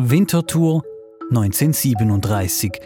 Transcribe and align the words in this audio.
Winterthur 0.00 0.84
1937. 1.30 2.80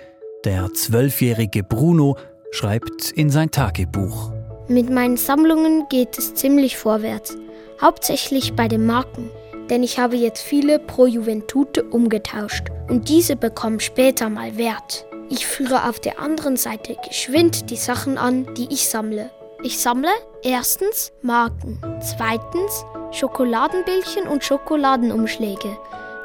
Der 0.47 0.73
zwölfjährige 0.73 1.63
Bruno 1.63 2.17
schreibt 2.53 3.11
in 3.11 3.29
sein 3.29 3.51
Tagebuch. 3.51 4.33
Mit 4.67 4.89
meinen 4.89 5.19
Sammlungen 5.19 5.87
geht 5.91 6.17
es 6.17 6.33
ziemlich 6.33 6.79
vorwärts, 6.79 7.37
hauptsächlich 7.83 8.55
bei 8.55 8.67
den 8.67 8.87
Marken, 8.87 9.31
denn 9.69 9.83
ich 9.83 9.99
habe 9.99 10.17
jetzt 10.17 10.41
viele 10.41 10.79
Pro 10.79 11.05
Juventute 11.05 11.83
umgetauscht 11.83 12.69
und 12.89 13.11
diese 13.11 13.37
bekommen 13.37 13.81
später 13.81 14.31
mal 14.31 14.57
Wert. 14.57 15.05
Ich 15.29 15.47
führe 15.47 15.91
auf 15.91 16.01
der 16.01 16.19
anderen 16.19 16.57
Seite 16.57 16.97
geschwind 17.07 17.69
die 17.69 17.77
Sachen 17.77 18.17
an, 18.17 18.47
die 18.55 18.69
ich 18.73 18.89
sammle. 18.89 19.31
Ich 19.63 19.79
sammle 19.81 20.09
erstens 20.43 21.13
Marken, 21.21 21.79
zweitens 22.01 22.87
Schokoladenbildchen 23.11 24.27
und 24.27 24.43
Schokoladenumschläge, 24.43 25.77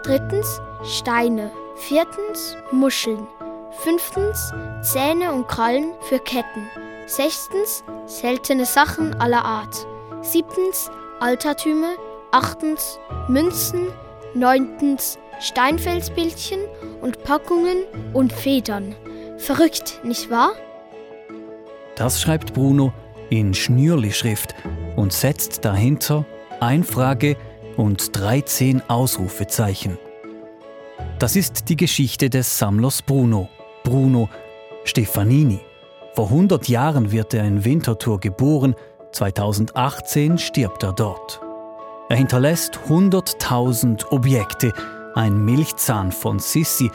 drittens 0.08 0.62
Steine, 0.84 1.52
viertens 1.76 2.56
Muscheln, 2.72 3.28
fünftens 3.72 4.54
Zähne 4.82 5.34
und 5.34 5.50
Krallen 5.50 5.92
für 6.00 6.20
Ketten, 6.20 6.66
sechstens 7.08 7.84
seltene 8.06 8.66
Sachen 8.66 9.14
aller 9.16 9.44
Art, 9.44 9.86
siebtens 10.22 10.90
Altertümer, 11.20 11.92
achtens 12.32 12.98
Münzen, 13.28 13.88
neuntens 14.34 15.20
Steinfelsbildchen 15.42 16.60
und 17.02 17.22
Packungen 17.26 17.84
und 18.14 18.32
Federn. 18.32 18.96
Verrückt, 19.38 20.00
nicht 20.04 20.30
wahr? 20.30 20.52
Das 21.96 22.22
schreibt 22.22 22.54
Bruno 22.54 22.94
in 23.30 23.54
Schnürli-Schrift 23.54 24.56
und 24.96 25.12
setzt 25.12 25.66
dahinter 25.66 26.26
ein 26.62 26.86
Frage 26.86 27.36
und 27.78 28.16
13 28.18 28.82
Ausrufezeichen. 28.90 29.98
Das 31.20 31.36
ist 31.36 31.70
die 31.70 31.78
Geschichte 31.78 32.30
des 32.30 32.58
Sammlers 32.58 33.02
Bruno, 33.02 33.50
Bruno 33.84 34.30
Stefanini. 34.84 35.60
Vor 36.16 36.26
100 36.26 36.68
Jahren 36.68 37.12
wird 37.12 37.34
er 37.34 37.46
in 37.46 37.64
Winterthur 37.64 38.20
geboren, 38.20 38.76
2018 39.12 40.38
stirbt 40.38 40.84
er 40.84 40.94
dort. 40.94 41.42
Er 42.10 42.18
hinterlässt 42.18 42.80
100.000 42.88 44.12
Objekte, 44.12 44.74
ein 45.16 45.44
Milchzahn 45.44 46.12
von 46.12 46.40
Sissi, 46.40 46.90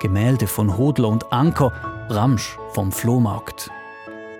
Gemälde 0.00 0.46
von 0.46 0.76
Hodler 0.76 1.08
und 1.08 1.32
Anker, 1.32 1.72
Ramsch 2.08 2.58
vom 2.72 2.92
Flohmarkt. 2.92 3.70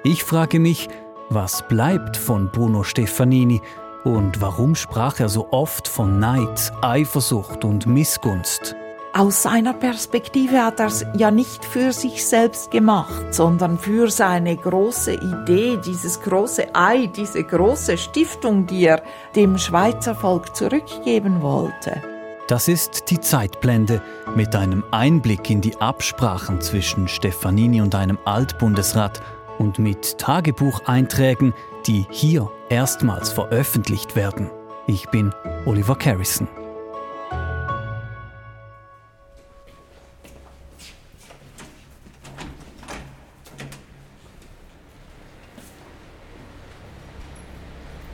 Ich 0.04 0.24
frage 0.24 0.60
mich, 0.60 0.88
was 1.30 1.66
bleibt 1.68 2.16
von 2.16 2.50
Bruno 2.50 2.82
Stefanini 2.82 3.60
und 4.06 4.40
warum 4.40 4.76
sprach 4.76 5.18
er 5.18 5.28
so 5.28 5.48
oft 5.50 5.88
von 5.88 6.20
Neid, 6.20 6.72
Eifersucht 6.80 7.64
und 7.64 7.86
Missgunst? 7.86 8.76
Aus 9.12 9.42
seiner 9.42 9.72
Perspektive 9.72 10.62
hat 10.62 10.78
er 10.78 10.86
es 10.86 11.04
ja 11.16 11.32
nicht 11.32 11.64
für 11.64 11.92
sich 11.92 12.24
selbst 12.24 12.70
gemacht, 12.70 13.34
sondern 13.34 13.78
für 13.78 14.08
seine 14.08 14.56
große 14.56 15.14
Idee, 15.14 15.80
dieses 15.84 16.20
große 16.20 16.72
Ei, 16.72 17.06
diese 17.06 17.42
große 17.42 17.98
Stiftung, 17.98 18.66
die 18.66 18.84
er 18.84 19.02
dem 19.34 19.58
Schweizer 19.58 20.14
Volk 20.14 20.54
zurückgeben 20.54 21.42
wollte. 21.42 22.00
Das 22.46 22.68
ist 22.68 23.10
die 23.10 23.18
Zeitblende 23.18 24.00
mit 24.36 24.54
einem 24.54 24.84
Einblick 24.92 25.50
in 25.50 25.60
die 25.60 25.76
Absprachen 25.80 26.60
zwischen 26.60 27.08
Stefanini 27.08 27.80
und 27.80 27.96
einem 27.96 28.18
Altbundesrat 28.24 29.20
und 29.58 29.78
mit 29.78 30.18
Tagebucheinträgen, 30.18 31.54
die 31.86 32.06
hier 32.10 32.50
erstmals 32.68 33.30
veröffentlicht 33.30 34.16
werden. 34.16 34.50
Ich 34.86 35.08
bin 35.08 35.32
Oliver 35.64 35.96
Carrison. 35.96 36.48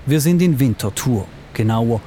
Wir 0.04 0.20
sind 0.20 0.42
in 0.42 0.58
Winterthur, 0.58 1.26
genauer 1.54 2.00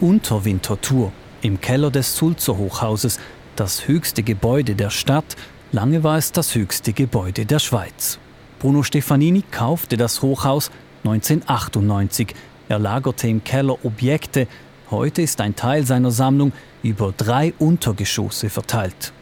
unter 0.00 0.44
Winterthur, 0.44 1.12
im 1.42 1.60
Keller 1.60 1.90
des 1.90 2.16
Sulzer 2.16 2.56
Hochhauses, 2.56 3.20
das 3.56 3.86
höchste 3.86 4.22
Gebäude 4.22 4.74
der 4.74 4.90
Stadt, 4.90 5.36
lange 5.70 6.02
war 6.02 6.16
es 6.16 6.32
das 6.32 6.54
höchste 6.54 6.92
Gebäude 6.92 7.44
der 7.44 7.58
Schweiz. 7.58 8.18
Bruno 8.62 8.84
Stefanini 8.84 9.42
kaufte 9.50 9.96
das 9.96 10.22
Hochhaus 10.22 10.70
1998. 11.02 12.32
Er 12.68 12.78
lagerte 12.78 13.26
im 13.26 13.42
Keller 13.42 13.84
Objekte. 13.84 14.46
Heute 14.88 15.20
ist 15.20 15.40
ein 15.40 15.56
Teil 15.56 15.84
seiner 15.84 16.12
Sammlung 16.12 16.52
über 16.80 17.12
drei 17.16 17.54
Untergeschosse 17.58 18.50
verteilt. 18.50 19.12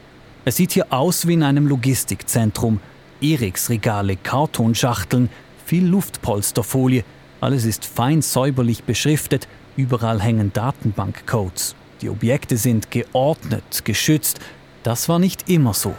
Es 0.45 0.57
sieht 0.57 0.73
hier 0.73 0.93
aus 0.93 1.27
wie 1.27 1.33
in 1.33 1.43
einem 1.43 1.67
Logistikzentrum. 1.67 2.81
Eriksregale, 3.23 4.17
Kartonschachteln, 4.17 5.31
viel 5.65 5.87
Luftpolsterfolie. 5.87 7.05
Alles 7.41 7.65
ist 7.65 7.87
fein 7.87 8.21
säuberlich 8.21 8.85
beschriftet. 8.85 9.49
Überall 9.75 10.21
hängen 10.21 10.53
Datenbankcodes. 10.53 11.77
Die 12.03 12.11
Objekte 12.11 12.59
sind 12.59 12.91
geordnet, 12.91 13.87
geschützt. 13.87 14.39
Das 14.83 15.09
war 15.09 15.19
nicht 15.19 15.49
immer 15.49 15.73
so. 15.73 15.95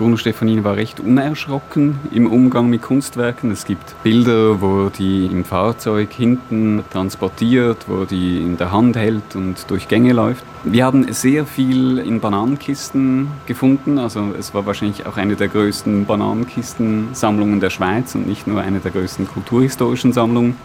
Bruno 0.00 0.16
Stefanini 0.16 0.64
war 0.64 0.76
recht 0.76 0.98
unerschrocken 0.98 1.98
im 2.10 2.26
Umgang 2.26 2.70
mit 2.70 2.80
Kunstwerken. 2.80 3.50
Es 3.50 3.66
gibt 3.66 4.02
Bilder, 4.02 4.62
wo 4.62 4.88
die 4.88 5.26
im 5.26 5.44
Fahrzeug 5.44 6.10
hinten 6.10 6.82
transportiert, 6.90 7.84
wo 7.86 8.06
die 8.06 8.38
in 8.38 8.56
der 8.56 8.72
Hand 8.72 8.96
hält 8.96 9.36
und 9.36 9.56
durch 9.68 9.88
Gänge 9.88 10.14
läuft. 10.14 10.42
Wir 10.64 10.86
haben 10.86 11.12
sehr 11.12 11.44
viel 11.44 11.98
in 11.98 12.18
Bananenkisten 12.18 13.28
gefunden. 13.44 13.98
Also 13.98 14.32
es 14.38 14.54
war 14.54 14.64
wahrscheinlich 14.64 15.04
auch 15.04 15.18
eine 15.18 15.36
der 15.36 15.48
größten 15.48 16.06
Bananenkistensammlungen 16.06 17.60
der 17.60 17.68
Schweiz 17.68 18.14
und 18.14 18.26
nicht 18.26 18.46
nur 18.46 18.62
eine 18.62 18.80
der 18.80 18.92
größten 18.92 19.28
kulturhistorischen 19.28 20.14
Sammlungen. 20.14 20.56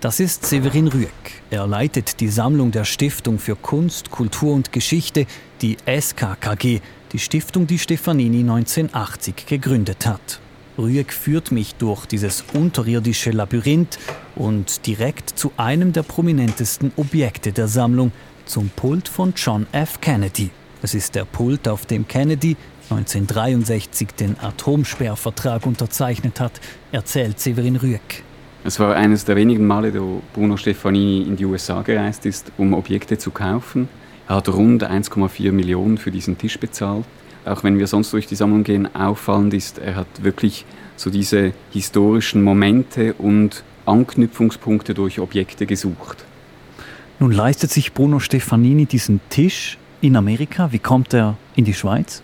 Das 0.00 0.20
ist 0.20 0.46
Severin 0.46 0.86
Rüegg. 0.86 1.10
Er 1.50 1.66
leitet 1.66 2.20
die 2.20 2.28
Sammlung 2.28 2.70
der 2.70 2.84
Stiftung 2.84 3.40
für 3.40 3.56
Kunst, 3.56 4.12
Kultur 4.12 4.54
und 4.54 4.70
Geschichte, 4.70 5.26
die 5.60 5.76
SKKG, 5.86 6.80
die 7.12 7.18
Stiftung, 7.18 7.66
die 7.66 7.78
Stefanini 7.78 8.40
1980 8.40 9.46
gegründet 9.46 10.06
hat. 10.06 10.40
Rüegg 10.78 11.12
führt 11.12 11.50
mich 11.50 11.74
durch 11.74 12.06
dieses 12.06 12.44
unterirdische 12.54 13.32
Labyrinth 13.32 13.98
und 14.36 14.86
direkt 14.86 15.30
zu 15.30 15.52
einem 15.56 15.92
der 15.92 16.02
prominentesten 16.02 16.92
Objekte 16.96 17.52
der 17.52 17.68
Sammlung, 17.68 18.12
zum 18.46 18.70
Pult 18.70 19.08
von 19.08 19.32
John 19.36 19.66
F. 19.72 20.00
Kennedy. 20.00 20.50
Es 20.82 20.94
ist 20.94 21.14
der 21.14 21.24
Pult, 21.24 21.68
auf 21.68 21.86
dem 21.86 22.08
Kennedy 22.08 22.56
1963 22.90 24.08
den 24.18 24.36
Atomsperrvertrag 24.40 25.66
unterzeichnet 25.66 26.40
hat, 26.40 26.60
erzählt 26.90 27.38
Severin 27.38 27.76
Rüegg. 27.76 28.24
Es 28.64 28.80
war 28.80 28.94
eines 28.96 29.24
der 29.24 29.36
wenigen 29.36 29.66
Male, 29.66 29.94
wo 29.94 30.22
Bruno 30.34 30.56
Stefanini 30.56 31.22
in 31.22 31.36
die 31.36 31.44
USA 31.44 31.82
gereist 31.82 32.26
ist, 32.26 32.50
um 32.58 32.74
Objekte 32.74 33.16
zu 33.16 33.30
kaufen. 33.30 33.88
Er 34.30 34.36
hat 34.36 34.48
rund 34.48 34.88
1,4 34.88 35.50
Millionen 35.50 35.98
für 35.98 36.12
diesen 36.12 36.38
Tisch 36.38 36.56
bezahlt. 36.60 37.04
Auch 37.44 37.64
wenn 37.64 37.80
wir 37.80 37.88
sonst 37.88 38.12
durch 38.12 38.28
die 38.28 38.36
Sammlung 38.36 38.62
gehen, 38.62 38.94
auffallend 38.94 39.52
ist, 39.54 39.80
er 39.80 39.96
hat 39.96 40.06
wirklich 40.22 40.64
so 40.94 41.10
diese 41.10 41.52
historischen 41.72 42.44
Momente 42.44 43.14
und 43.14 43.64
Anknüpfungspunkte 43.86 44.94
durch 44.94 45.18
Objekte 45.18 45.66
gesucht. 45.66 46.24
Nun 47.18 47.32
leistet 47.32 47.72
sich 47.72 47.92
Bruno 47.92 48.20
Stefanini 48.20 48.86
diesen 48.86 49.20
Tisch 49.30 49.78
in 50.00 50.14
Amerika. 50.14 50.70
Wie 50.70 50.78
kommt 50.78 51.12
er 51.12 51.36
in 51.56 51.64
die 51.64 51.74
Schweiz? 51.74 52.22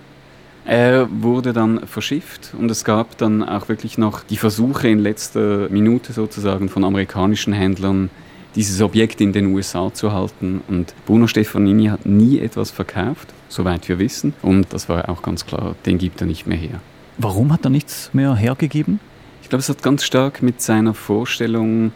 Er 0.64 1.08
wurde 1.10 1.52
dann 1.52 1.88
verschifft 1.88 2.54
und 2.56 2.70
es 2.70 2.84
gab 2.84 3.18
dann 3.18 3.42
auch 3.42 3.68
wirklich 3.68 3.98
noch 3.98 4.22
die 4.22 4.36
Versuche 4.36 4.86
in 4.86 5.00
letzter 5.00 5.68
Minute 5.70 6.12
sozusagen 6.12 6.68
von 6.68 6.84
amerikanischen 6.84 7.52
Händlern, 7.52 8.10
dieses 8.56 8.80
Objekt 8.80 9.20
in 9.20 9.32
den 9.32 9.54
USA 9.54 9.92
zu 9.92 10.12
halten. 10.12 10.62
Und 10.66 10.94
Bruno 11.06 11.26
Stefanini 11.26 11.86
hat 11.86 12.06
nie 12.06 12.40
etwas 12.40 12.70
verkauft, 12.70 13.28
soweit 13.48 13.88
wir 13.88 13.98
wissen. 13.98 14.34
Und 14.42 14.72
das 14.72 14.88
war 14.88 15.08
auch 15.08 15.22
ganz 15.22 15.46
klar, 15.46 15.76
den 15.84 15.98
gibt 15.98 16.20
er 16.20 16.26
nicht 16.26 16.46
mehr 16.46 16.58
her. 16.58 16.80
Warum 17.18 17.52
hat 17.52 17.64
er 17.64 17.70
nichts 17.70 18.10
mehr 18.12 18.34
hergegeben? 18.34 18.98
Ich 19.42 19.48
glaube, 19.48 19.60
es 19.60 19.68
hat 19.68 19.82
ganz 19.82 20.02
stark 20.02 20.42
mit 20.42 20.60
seiner 20.60 20.94
Vorstellung 20.94 21.92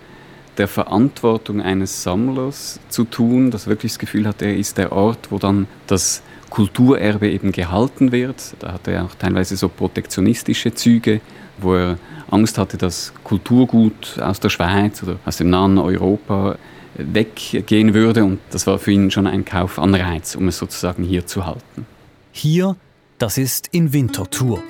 der 0.56 0.68
Verantwortung 0.68 1.60
eines 1.60 2.02
Sammlers 2.02 2.80
zu 2.90 3.04
tun, 3.04 3.50
dass 3.50 3.66
er 3.66 3.70
wirklich 3.70 3.92
das 3.92 3.98
Gefühl 3.98 4.26
hat, 4.26 4.42
er 4.42 4.56
ist 4.56 4.78
der 4.78 4.92
Ort, 4.92 5.30
wo 5.30 5.38
dann 5.38 5.66
das 5.86 6.22
Kulturerbe 6.50 7.30
eben 7.30 7.52
gehalten 7.52 8.12
wird. 8.12 8.54
Da 8.58 8.72
hat 8.72 8.86
er 8.88 9.04
auch 9.04 9.14
teilweise 9.14 9.56
so 9.56 9.68
protektionistische 9.68 10.74
Züge, 10.74 11.20
wo 11.58 11.74
er 11.74 11.98
Angst 12.30 12.58
hatte, 12.58 12.76
dass 12.76 13.12
Kulturgut 13.24 14.18
aus 14.20 14.40
der 14.40 14.50
Schweiz 14.50 15.02
oder 15.02 15.16
aus 15.24 15.36
dem 15.36 15.50
nahen 15.50 15.78
Europa 15.78 16.56
weggehen 16.94 17.94
würde. 17.94 18.24
Und 18.24 18.40
das 18.50 18.66
war 18.66 18.78
für 18.78 18.92
ihn 18.92 19.10
schon 19.10 19.26
ein 19.26 19.44
Kaufanreiz, 19.44 20.34
um 20.34 20.48
es 20.48 20.58
sozusagen 20.58 21.02
hier 21.04 21.26
zu 21.26 21.46
halten. 21.46 21.86
Hier, 22.32 22.76
das 23.18 23.38
ist 23.38 23.68
in 23.72 23.92
Winterthur. 23.92 24.62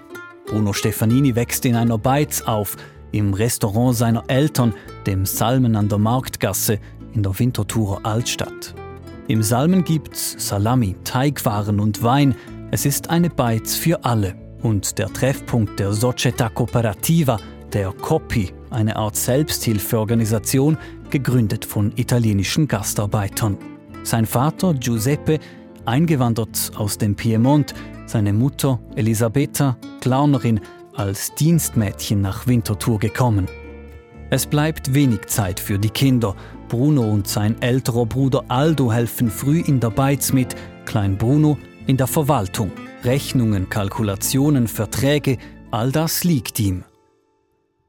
Bruno 0.46 0.72
Stefanini 0.72 1.34
wächst 1.34 1.64
in 1.64 1.76
einer 1.76 1.98
Beiz 1.98 2.42
auf, 2.42 2.76
im 3.12 3.34
Restaurant 3.34 3.96
seiner 3.96 4.24
Eltern, 4.28 4.74
dem 5.06 5.26
Salmen 5.26 5.76
an 5.76 5.88
der 5.88 5.98
Marktgasse 5.98 6.78
in 7.12 7.22
der 7.22 7.38
Winterthurer 7.38 8.00
Altstadt. 8.04 8.74
Im 9.28 9.42
Salmen 9.42 9.84
gibt's 9.84 10.34
Salami, 10.38 10.96
Teigwaren 11.04 11.80
und 11.80 12.02
Wein. 12.02 12.34
Es 12.70 12.86
ist 12.86 13.10
eine 13.10 13.30
Beiz 13.30 13.76
für 13.76 14.04
alle. 14.04 14.34
Und 14.62 14.98
der 14.98 15.12
Treffpunkt 15.12 15.78
der 15.78 15.92
Società 15.92 16.50
Cooperativa, 16.50 17.38
der 17.72 17.92
COPI, 17.92 18.52
eine 18.70 18.96
Art 18.96 19.16
Selbsthilfeorganisation, 19.16 20.76
gegründet 21.10 21.64
von 21.64 21.92
italienischen 21.96 22.68
Gastarbeitern. 22.68 23.56
Sein 24.02 24.26
Vater 24.26 24.74
Giuseppe, 24.74 25.38
eingewandert 25.84 26.72
aus 26.76 26.98
dem 26.98 27.14
Piemont, 27.14 27.74
seine 28.06 28.32
Mutter 28.32 28.78
Elisabetta, 28.96 29.76
Clownerin, 30.00 30.60
als 30.94 31.34
Dienstmädchen 31.34 32.20
nach 32.20 32.46
Winterthur 32.46 32.98
gekommen. 32.98 33.46
Es 34.30 34.46
bleibt 34.46 34.94
wenig 34.94 35.26
Zeit 35.26 35.58
für 35.58 35.78
die 35.78 35.90
Kinder. 35.90 36.36
Bruno 36.68 37.02
und 37.02 37.26
sein 37.26 37.60
älterer 37.60 38.06
Bruder 38.06 38.44
Aldo 38.48 38.92
helfen 38.92 39.30
früh 39.30 39.60
in 39.60 39.80
der 39.80 39.90
Beiz 39.90 40.32
mit, 40.32 40.54
Klein 40.84 41.18
Bruno 41.18 41.58
in 41.86 41.96
der 41.96 42.06
Verwaltung. 42.06 42.70
Rechnungen, 43.05 43.70
Kalkulationen, 43.70 44.69
Verträge, 44.69 45.38
all 45.70 45.91
das 45.91 46.23
liegt 46.23 46.61
ihm. 46.61 46.85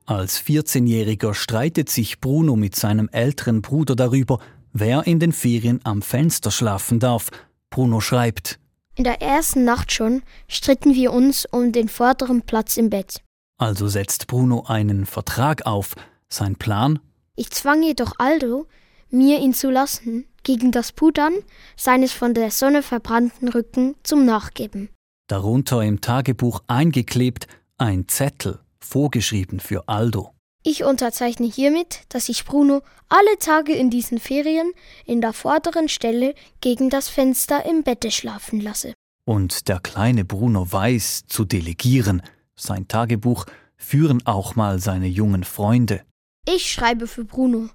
Als 0.05 0.41
14-Jähriger 0.41 1.33
streitet 1.33 1.89
sich 1.89 2.21
Bruno 2.21 2.55
mit 2.55 2.75
seinem 2.75 3.09
älteren 3.09 3.61
Bruder 3.61 3.95
darüber, 3.95 4.39
wer 4.71 5.05
in 5.05 5.19
den 5.19 5.33
Ferien 5.33 5.81
am 5.83 6.01
Fenster 6.01 6.49
schlafen 6.49 6.99
darf. 6.99 7.29
Bruno 7.69 7.99
schreibt, 7.99 8.57
In 8.95 9.03
der 9.03 9.21
ersten 9.21 9.65
Nacht 9.65 9.91
schon 9.91 10.21
stritten 10.47 10.95
wir 10.95 11.11
uns 11.11 11.45
um 11.45 11.73
den 11.73 11.89
vorderen 11.89 12.41
Platz 12.43 12.77
im 12.77 12.89
Bett. 12.89 13.21
Also 13.57 13.89
setzt 13.89 14.27
Bruno 14.27 14.63
einen 14.67 15.05
Vertrag 15.05 15.65
auf. 15.65 15.93
Sein 16.29 16.55
Plan? 16.55 16.99
Ich 17.35 17.51
zwang 17.51 17.83
jedoch 17.83 18.13
Aldo, 18.17 18.65
mir 19.09 19.39
ihn 19.39 19.53
zu 19.53 19.69
lassen, 19.69 20.25
gegen 20.43 20.71
das 20.71 20.93
Pudern 20.93 21.33
seines 21.75 22.13
von 22.13 22.33
der 22.33 22.49
Sonne 22.49 22.81
verbrannten 22.81 23.49
Rücken 23.49 23.95
zum 24.03 24.25
Nachgeben. 24.25 24.89
Darunter 25.31 25.81
im 25.81 26.01
Tagebuch 26.01 26.61
eingeklebt 26.67 27.47
ein 27.77 28.09
Zettel 28.09 28.59
vorgeschrieben 28.81 29.61
für 29.61 29.87
Aldo. 29.87 30.33
Ich 30.61 30.83
unterzeichne 30.83 31.47
hiermit, 31.47 32.01
dass 32.09 32.27
ich 32.27 32.43
Bruno 32.43 32.81
alle 33.07 33.39
Tage 33.39 33.71
in 33.71 33.89
diesen 33.89 34.19
Ferien 34.19 34.73
in 35.05 35.21
der 35.21 35.31
vorderen 35.31 35.87
Stelle 35.87 36.35
gegen 36.59 36.89
das 36.89 37.07
Fenster 37.07 37.65
im 37.65 37.83
Bette 37.83 38.11
schlafen 38.11 38.59
lasse. 38.59 38.93
Und 39.23 39.69
der 39.69 39.79
kleine 39.79 40.25
Bruno 40.25 40.69
weiß 40.69 41.23
zu 41.27 41.45
delegieren. 41.45 42.21
Sein 42.57 42.89
Tagebuch 42.89 43.45
führen 43.77 44.25
auch 44.25 44.57
mal 44.57 44.79
seine 44.79 45.07
jungen 45.07 45.45
Freunde. 45.45 46.01
Ich 46.45 46.69
schreibe 46.69 47.07
für 47.07 47.23
Bruno. 47.23 47.69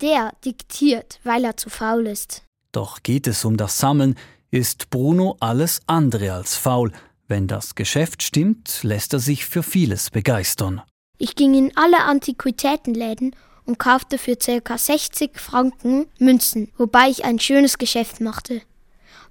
Der 0.00 0.32
diktiert, 0.44 1.18
weil 1.24 1.44
er 1.44 1.56
zu 1.56 1.70
faul 1.70 2.06
ist. 2.06 2.44
Doch 2.70 3.02
geht 3.02 3.26
es 3.26 3.44
um 3.44 3.56
das 3.56 3.80
Sammeln, 3.80 4.14
ist 4.50 4.90
Bruno 4.90 5.36
alles 5.40 5.80
andere 5.86 6.32
als 6.32 6.56
faul. 6.56 6.92
Wenn 7.28 7.46
das 7.46 7.74
Geschäft 7.74 8.22
stimmt, 8.22 8.80
lässt 8.82 9.12
er 9.12 9.20
sich 9.20 9.46
für 9.46 9.62
vieles 9.62 10.10
begeistern. 10.10 10.82
Ich 11.18 11.36
ging 11.36 11.54
in 11.54 11.76
alle 11.76 12.00
Antiquitätenläden 12.00 13.36
und 13.64 13.78
kaufte 13.78 14.18
für 14.18 14.36
ca. 14.36 14.76
60 14.76 15.38
Franken 15.38 16.06
Münzen, 16.18 16.72
wobei 16.76 17.08
ich 17.08 17.24
ein 17.24 17.38
schönes 17.38 17.78
Geschäft 17.78 18.20
machte. 18.20 18.62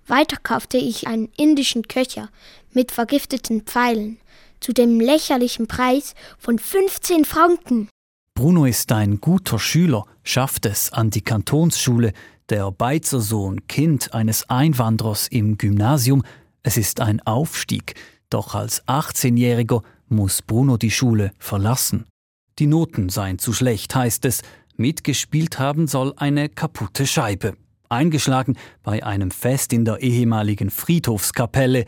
Weiter 0.08 0.38
kaufte 0.42 0.78
ich 0.78 1.08
einen 1.08 1.30
indischen 1.36 1.88
Köcher 1.88 2.30
mit 2.72 2.92
vergifteten 2.92 3.62
Pfeilen 3.62 4.18
zu 4.60 4.74
dem 4.74 5.00
lächerlichen 5.00 5.68
Preis 5.68 6.16
von 6.38 6.60
15 6.60 7.26
Franken. 7.26 7.90
Bruno 8.34 8.66
ist 8.66 8.92
ein 8.92 9.20
guter 9.20 9.60
Schüler, 9.60 10.06
schafft 10.24 10.66
es 10.66 10.94
an 10.94 11.10
die 11.10 11.22
Kantonsschule, 11.22 12.14
der 12.50 12.72
Beizersohn, 12.72 13.68
Kind 13.68 14.14
eines 14.14 14.50
Einwanderers 14.50 15.28
im 15.28 15.58
Gymnasium. 15.58 16.24
Es 16.64 16.78
ist 16.78 17.00
ein 17.00 17.22
Aufstieg, 17.22 17.96
doch 18.30 18.56
als 18.56 18.86
18-Jähriger 18.88 19.84
muss 20.08 20.42
Bruno 20.42 20.78
die 20.78 20.92
Schule 20.92 21.32
verlassen. 21.40 22.06
Die 22.58 22.68
Noten 22.68 23.10
seien 23.10 23.40
zu 23.40 23.54
schlecht, 23.54 23.96
heißt 23.96 24.26
es. 24.26 24.42
Mitgespielt 24.76 25.60
haben 25.60 25.88
soll 25.88 26.14
eine 26.18 26.50
kaputte 26.50 27.06
Scheibe. 27.06 27.56
Eingeschlagen 27.90 28.58
bei 28.84 29.04
einem 29.04 29.32
Fest 29.32 29.74
in 29.74 29.86
der 29.86 30.02
ehemaligen 30.02 30.70
Friedhofskapelle. 30.70 31.86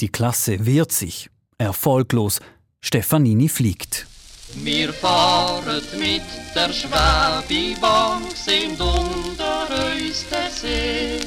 Die 0.00 0.08
Klasse 0.08 0.66
wehrt 0.66 0.92
sich. 0.92 1.30
Erfolglos. 1.58 2.40
Stefanini 2.80 3.48
fliegt. 3.48 4.06
Wir 4.54 4.92
fahren 4.92 5.82
mit 5.98 6.22
der 6.54 6.72
Schwebebahn, 6.72 8.22
sind 8.34 8.80
unter 8.80 9.68
uns 9.92 10.26
der 10.28 10.50
See. 10.50 11.20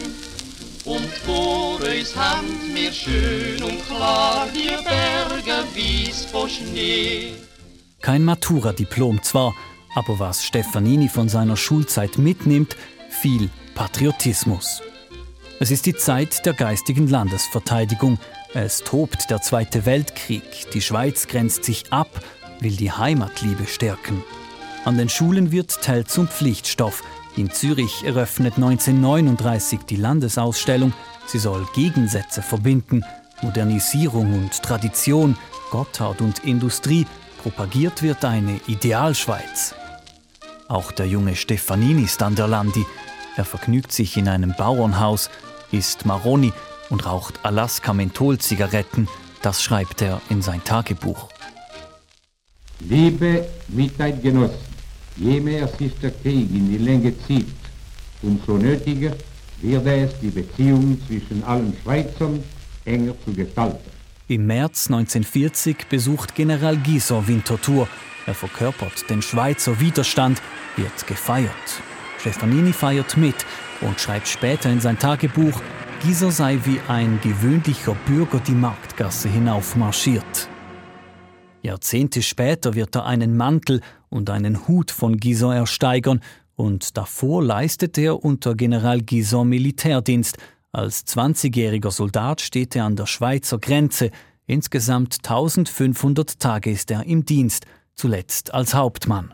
Und 0.86 1.08
vor 1.26 1.80
uns 1.80 2.16
haben 2.16 2.60
wir 2.74 2.92
schön 2.92 3.64
und 3.64 3.86
klar 3.88 4.48
die 4.54 4.68
Berge 4.84 5.64
weiß 5.74 6.26
von 6.26 6.50
Schnee. 6.50 7.34
Kein 8.02 8.26
Matura-Diplom 8.26 9.24
zwar, 9.24 9.54
aber 9.96 10.20
was 10.20 10.44
Stefanini 10.44 11.08
von 11.08 11.30
seiner 11.30 11.56
Schulzeit 11.56 12.18
mitnimmt, 12.18 12.76
viel 13.10 13.50
Patriotismus. 13.76 14.82
Es 15.62 15.72
ist 15.72 15.86
die 15.86 15.96
Zeit 15.96 16.46
der 16.46 16.54
geistigen 16.54 17.08
Landesverteidigung. 17.08 18.20
Es 18.54 18.80
tobt 18.80 19.30
der 19.30 19.42
Zweite 19.42 19.86
Weltkrieg. 19.86 20.70
Die 20.74 20.82
Schweiz 20.82 21.28
grenzt 21.28 21.64
sich 21.64 21.94
ab, 21.94 22.10
will 22.64 22.76
die 22.76 22.92
Heimatliebe 22.92 23.68
stärken. 23.68 24.24
An 24.86 24.98
den 24.98 25.10
Schulen 25.10 25.52
wird 25.52 25.82
Tell 25.82 26.06
zum 26.06 26.28
Pflichtstoff. 26.28 27.04
In 27.36 27.52
Zürich 27.52 28.04
eröffnet 28.04 28.56
1939 28.56 29.82
die 29.90 29.96
Landesausstellung. 29.96 30.94
Sie 31.26 31.40
soll 31.40 31.66
Gegensätze 31.74 32.42
verbinden. 32.42 33.04
Modernisierung 33.42 34.34
und 34.34 34.62
Tradition, 34.62 35.38
Gotthard 35.72 36.22
und 36.22 36.40
Industrie. 36.40 37.06
Propagiert 37.42 38.02
wird 38.04 38.24
eine 38.24 38.60
Idealschweiz. 38.68 39.76
Auch 40.68 40.92
der 40.92 41.08
junge 41.08 41.36
Stefanini 41.36 42.04
ist 42.04 42.22
an 42.24 42.36
der 42.36 42.48
Landi. 42.48 42.86
Er 43.36 43.46
vergnügt 43.46 43.92
sich 43.92 44.16
in 44.18 44.28
einem 44.28 44.54
Bauernhaus, 44.58 45.30
isst 45.72 46.06
Maroni 46.06 46.54
und 46.90 47.06
raucht 47.06 47.40
Alaska-Menthol-Zigaretten. 47.44 49.08
Das 49.42 49.62
schreibt 49.64 50.02
er 50.02 50.22
in 50.30 50.42
sein 50.42 50.64
Tagebuch. 50.64 51.33
Liebe 52.90 53.46
Mitleidgenossen, 53.70 54.58
je 55.16 55.40
mehr 55.40 55.68
sich 55.68 55.94
der 56.02 56.12
Krieg 56.12 56.50
in 56.52 56.70
die 56.70 56.78
Länge 56.78 57.14
zieht, 57.26 57.48
umso 58.22 58.58
nötiger 58.58 59.16
wird 59.62 59.88
es, 59.88 60.20
die 60.20 60.30
Beziehung 60.30 60.98
zwischen 61.08 61.44
allen 61.46 61.74
Schweizern 61.82 62.44
enger 62.84 63.14
zu 63.24 63.32
gestalten. 63.34 63.90
Im 64.28 64.48
März 64.48 64.88
1940 64.88 65.88
besucht 65.90 66.36
General 66.36 66.76
Gisor 66.78 67.28
Winterthur. 67.28 67.88
Er 68.26 68.34
verkörpert 68.34 69.10
den 69.10 69.22
Schweizer 69.22 69.80
Widerstand, 69.80 70.42
wird 70.76 71.08
gefeiert. 71.08 71.52
Stefanini 72.20 72.74
feiert 72.74 73.16
mit 73.16 73.46
und 73.82 74.00
schreibt 74.00 74.28
später 74.28 74.70
in 74.70 74.82
sein 74.82 75.00
Tagebuch, 75.00 75.62
Gisor 76.04 76.32
sei 76.32 76.60
wie 76.66 76.80
ein 76.88 77.20
gewöhnlicher 77.22 77.96
Bürger 78.08 78.40
die 78.40 78.54
Marktgasse 78.54 79.30
hinauf 79.30 79.76
marschiert. 79.76 80.50
Jahrzehnte 81.64 82.22
später 82.22 82.76
wird 82.76 82.96
er 82.96 83.06
einen 83.06 83.38
Mantel 83.38 83.82
und 84.10 84.30
einen 84.30 84.68
Hut 84.68 84.92
von 84.92 85.18
Gisor 85.18 85.56
ersteigern 85.56 86.20
und 86.56 86.98
davor 86.98 87.42
leistet 87.42 87.98
er 87.98 88.24
unter 88.24 88.54
General 88.54 89.02
Gisor 89.02 89.46
Militärdienst. 89.46 90.38
Als 90.74 91.08
20-jähriger 91.08 91.92
Soldat 91.92 92.42
steht 92.42 92.76
er 92.76 92.86
an 92.86 92.98
der 92.98 93.06
Schweizer 93.06 93.60
Grenze. 93.60 94.12
Insgesamt 94.46 95.20
1500 95.24 96.38
Tage 96.38 96.70
ist 96.70 96.92
er 96.92 97.06
im 97.06 97.26
Dienst, 97.26 97.66
zuletzt 97.96 98.54
als 98.54 98.74
Hauptmann. 98.74 99.34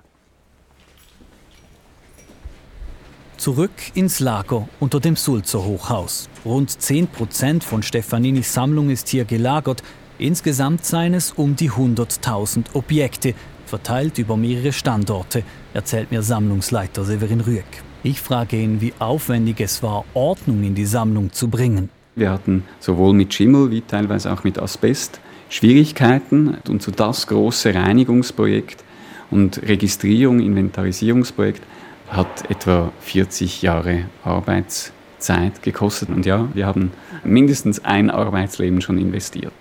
Zurück 3.37 3.71
ins 3.95 4.19
Lager 4.19 4.67
unter 4.79 4.99
dem 4.99 5.15
Sulzer 5.15 5.63
Hochhaus. 5.63 6.29
Rund 6.43 6.69
10 6.69 7.07
Prozent 7.07 7.63
von 7.63 7.81
Stefaninis 7.81 8.53
Sammlung 8.53 8.89
ist 8.89 9.07
hier 9.07 9.23
gelagert. 9.25 9.81
Insgesamt 10.19 10.83
seien 10.83 11.13
es 11.13 11.31
um 11.31 11.55
die 11.55 11.71
100.000 11.71 12.65
Objekte, 12.73 13.33
verteilt 13.65 14.17
über 14.17 14.35
mehrere 14.35 14.73
Standorte, 14.73 15.43
erzählt 15.73 16.11
mir 16.11 16.21
Sammlungsleiter 16.23 17.05
Severin 17.05 17.39
Rüegg. 17.39 17.63
Ich 18.03 18.19
frage 18.19 18.57
ihn, 18.57 18.81
wie 18.81 18.91
aufwendig 18.99 19.61
es 19.61 19.81
war, 19.81 20.03
Ordnung 20.13 20.63
in 20.63 20.75
die 20.75 20.85
Sammlung 20.85 21.31
zu 21.31 21.47
bringen. 21.47 21.89
Wir 22.17 22.31
hatten 22.31 22.65
sowohl 22.81 23.13
mit 23.13 23.33
Schimmel 23.33 23.71
wie 23.71 23.79
teilweise 23.79 24.33
auch 24.33 24.43
mit 24.43 24.59
Asbest 24.59 25.21
Schwierigkeiten 25.47 26.57
und 26.67 26.81
so 26.81 26.91
das 26.91 27.25
große 27.27 27.73
Reinigungsprojekt 27.73 28.83
und 29.31 29.61
Registrierung, 29.63 30.41
Inventarisierungsprojekt 30.41 31.61
hat 32.09 32.51
etwa 32.51 32.91
40 32.99 33.61
Jahre 33.61 34.03
Arbeitszeit 34.25 35.63
gekostet. 35.63 36.09
Und 36.09 36.25
ja, 36.25 36.49
wir 36.53 36.65
haben 36.65 36.91
mindestens 37.23 37.85
ein 37.85 38.09
Arbeitsleben 38.09 38.81
schon 38.81 38.97
investiert. 38.97 39.53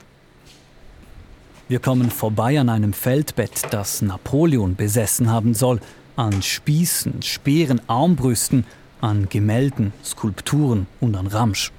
Wir 1.70 1.80
kommen 1.80 2.10
vorbei 2.10 2.58
an 2.58 2.70
einem 2.70 2.94
Feldbett, 2.94 3.64
das 3.70 4.00
Napoleon 4.00 4.74
besessen 4.74 5.30
haben 5.30 5.52
soll, 5.52 5.80
an 6.16 6.40
Spießen, 6.40 7.20
Speeren, 7.20 7.82
Armbrüsten 7.88 8.64
an 9.02 9.28
Gemälden, 9.28 9.92
Skulpturen 10.02 10.86
und 10.98 11.14
an 11.14 11.26
Ramsch. 11.26 11.70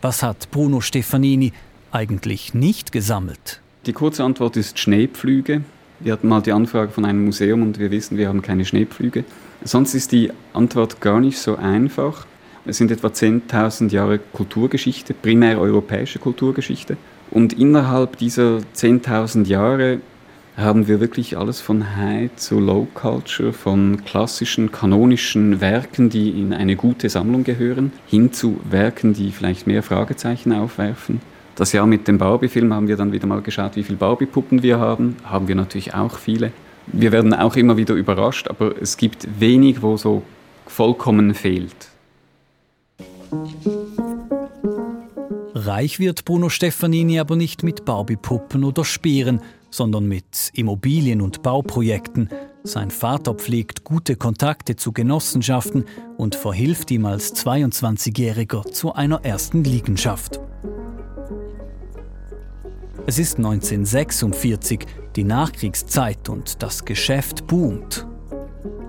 Was 0.00 0.22
hat 0.22 0.52
Bruno 0.52 0.80
Stefanini 0.80 1.52
eigentlich 1.90 2.54
nicht 2.54 2.92
gesammelt? 2.92 3.60
Die 3.86 3.92
kurze 3.92 4.22
Antwort 4.22 4.56
ist 4.56 4.78
Schneepflüge. 4.78 5.62
Wir 5.98 6.12
hatten 6.12 6.28
mal 6.28 6.40
die 6.40 6.52
Anfrage 6.52 6.92
von 6.92 7.04
einem 7.04 7.24
Museum 7.24 7.62
und 7.62 7.80
wir 7.80 7.90
wissen, 7.90 8.16
wir 8.16 8.28
haben 8.28 8.42
keine 8.42 8.64
Schneepflüge. 8.64 9.24
Sonst 9.64 9.94
ist 9.94 10.12
die 10.12 10.30
Antwort 10.52 11.00
gar 11.00 11.18
nicht 11.18 11.38
so 11.38 11.56
einfach. 11.56 12.26
Es 12.64 12.76
sind 12.76 12.92
etwa 12.92 13.08
10.000 13.08 13.90
Jahre 13.90 14.20
Kulturgeschichte, 14.20 15.14
primär 15.14 15.60
europäische 15.60 16.20
Kulturgeschichte. 16.20 16.96
Und 17.30 17.52
innerhalb 17.52 18.16
dieser 18.18 18.58
10.000 18.74 19.46
Jahre 19.46 20.00
haben 20.56 20.88
wir 20.88 21.00
wirklich 21.00 21.36
alles 21.36 21.60
von 21.60 21.96
High 21.96 22.34
zu 22.36 22.60
Low 22.60 22.86
Culture, 22.94 23.52
von 23.52 24.04
klassischen, 24.04 24.72
kanonischen 24.72 25.60
Werken, 25.60 26.08
die 26.08 26.30
in 26.30 26.54
eine 26.54 26.76
gute 26.76 27.10
Sammlung 27.10 27.44
gehören, 27.44 27.92
hin 28.06 28.32
zu 28.32 28.58
Werken, 28.70 29.12
die 29.12 29.32
vielleicht 29.32 29.66
mehr 29.66 29.82
Fragezeichen 29.82 30.52
aufwerfen. 30.52 31.20
Das 31.56 31.72
Jahr 31.72 31.86
mit 31.86 32.08
dem 32.08 32.18
Barbie-Film 32.18 32.72
haben 32.72 32.88
wir 32.88 32.96
dann 32.96 33.12
wieder 33.12 33.26
mal 33.26 33.42
geschaut, 33.42 33.76
wie 33.76 33.82
viele 33.82 33.98
Barbie-Puppen 33.98 34.62
wir 34.62 34.78
haben. 34.78 35.16
Haben 35.24 35.48
wir 35.48 35.54
natürlich 35.54 35.94
auch 35.94 36.16
viele. 36.16 36.52
Wir 36.86 37.12
werden 37.12 37.34
auch 37.34 37.56
immer 37.56 37.76
wieder 37.76 37.94
überrascht, 37.94 38.48
aber 38.48 38.74
es 38.80 38.96
gibt 38.96 39.26
wenig, 39.40 39.82
wo 39.82 39.96
so 39.96 40.22
vollkommen 40.66 41.34
fehlt. 41.34 41.88
Reich 45.66 45.98
wird 45.98 46.24
Bruno 46.24 46.48
Stefanini 46.48 47.18
aber 47.18 47.34
nicht 47.34 47.64
mit 47.64 47.84
Barbie-Puppen 47.84 48.62
oder 48.62 48.84
Speeren, 48.84 49.40
sondern 49.68 50.06
mit 50.06 50.50
Immobilien 50.54 51.20
und 51.20 51.42
Bauprojekten. 51.42 52.28
Sein 52.62 52.90
Vater 52.90 53.34
pflegt 53.34 53.82
gute 53.82 54.16
Kontakte 54.16 54.76
zu 54.76 54.92
Genossenschaften 54.92 55.84
und 56.16 56.36
verhilft 56.36 56.90
ihm 56.92 57.04
als 57.04 57.34
22-Jähriger 57.34 58.70
zu 58.70 58.94
einer 58.94 59.24
ersten 59.24 59.64
Liegenschaft. 59.64 60.40
Es 63.06 63.18
ist 63.18 63.36
1946, 63.36 64.86
die 65.16 65.24
Nachkriegszeit 65.24 66.28
und 66.28 66.62
das 66.62 66.84
Geschäft 66.84 67.46
boomt. 67.46 68.06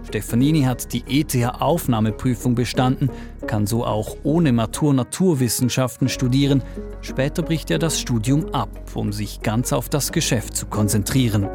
Stefanini 0.08 0.62
hat 0.62 0.94
die 0.94 1.04
ETH-Aufnahmeprüfung 1.06 2.56
bestanden, 2.56 3.12
kann 3.46 3.68
so 3.68 3.84
auch 3.84 4.16
ohne 4.24 4.54
Matur 4.54 4.94
Naturwissenschaften 4.94 6.08
studieren. 6.08 6.64
Später 7.02 7.44
bricht 7.44 7.70
er 7.72 7.78
das 7.78 8.00
Studium 8.00 8.54
ab, 8.54 8.70
um 8.96 9.12
sich 9.12 9.42
ganz 9.42 9.74
auf 9.74 9.90
das 9.90 10.14
Geschäft 10.14 10.56
zu 10.56 10.68
konzentrieren. 10.68 11.50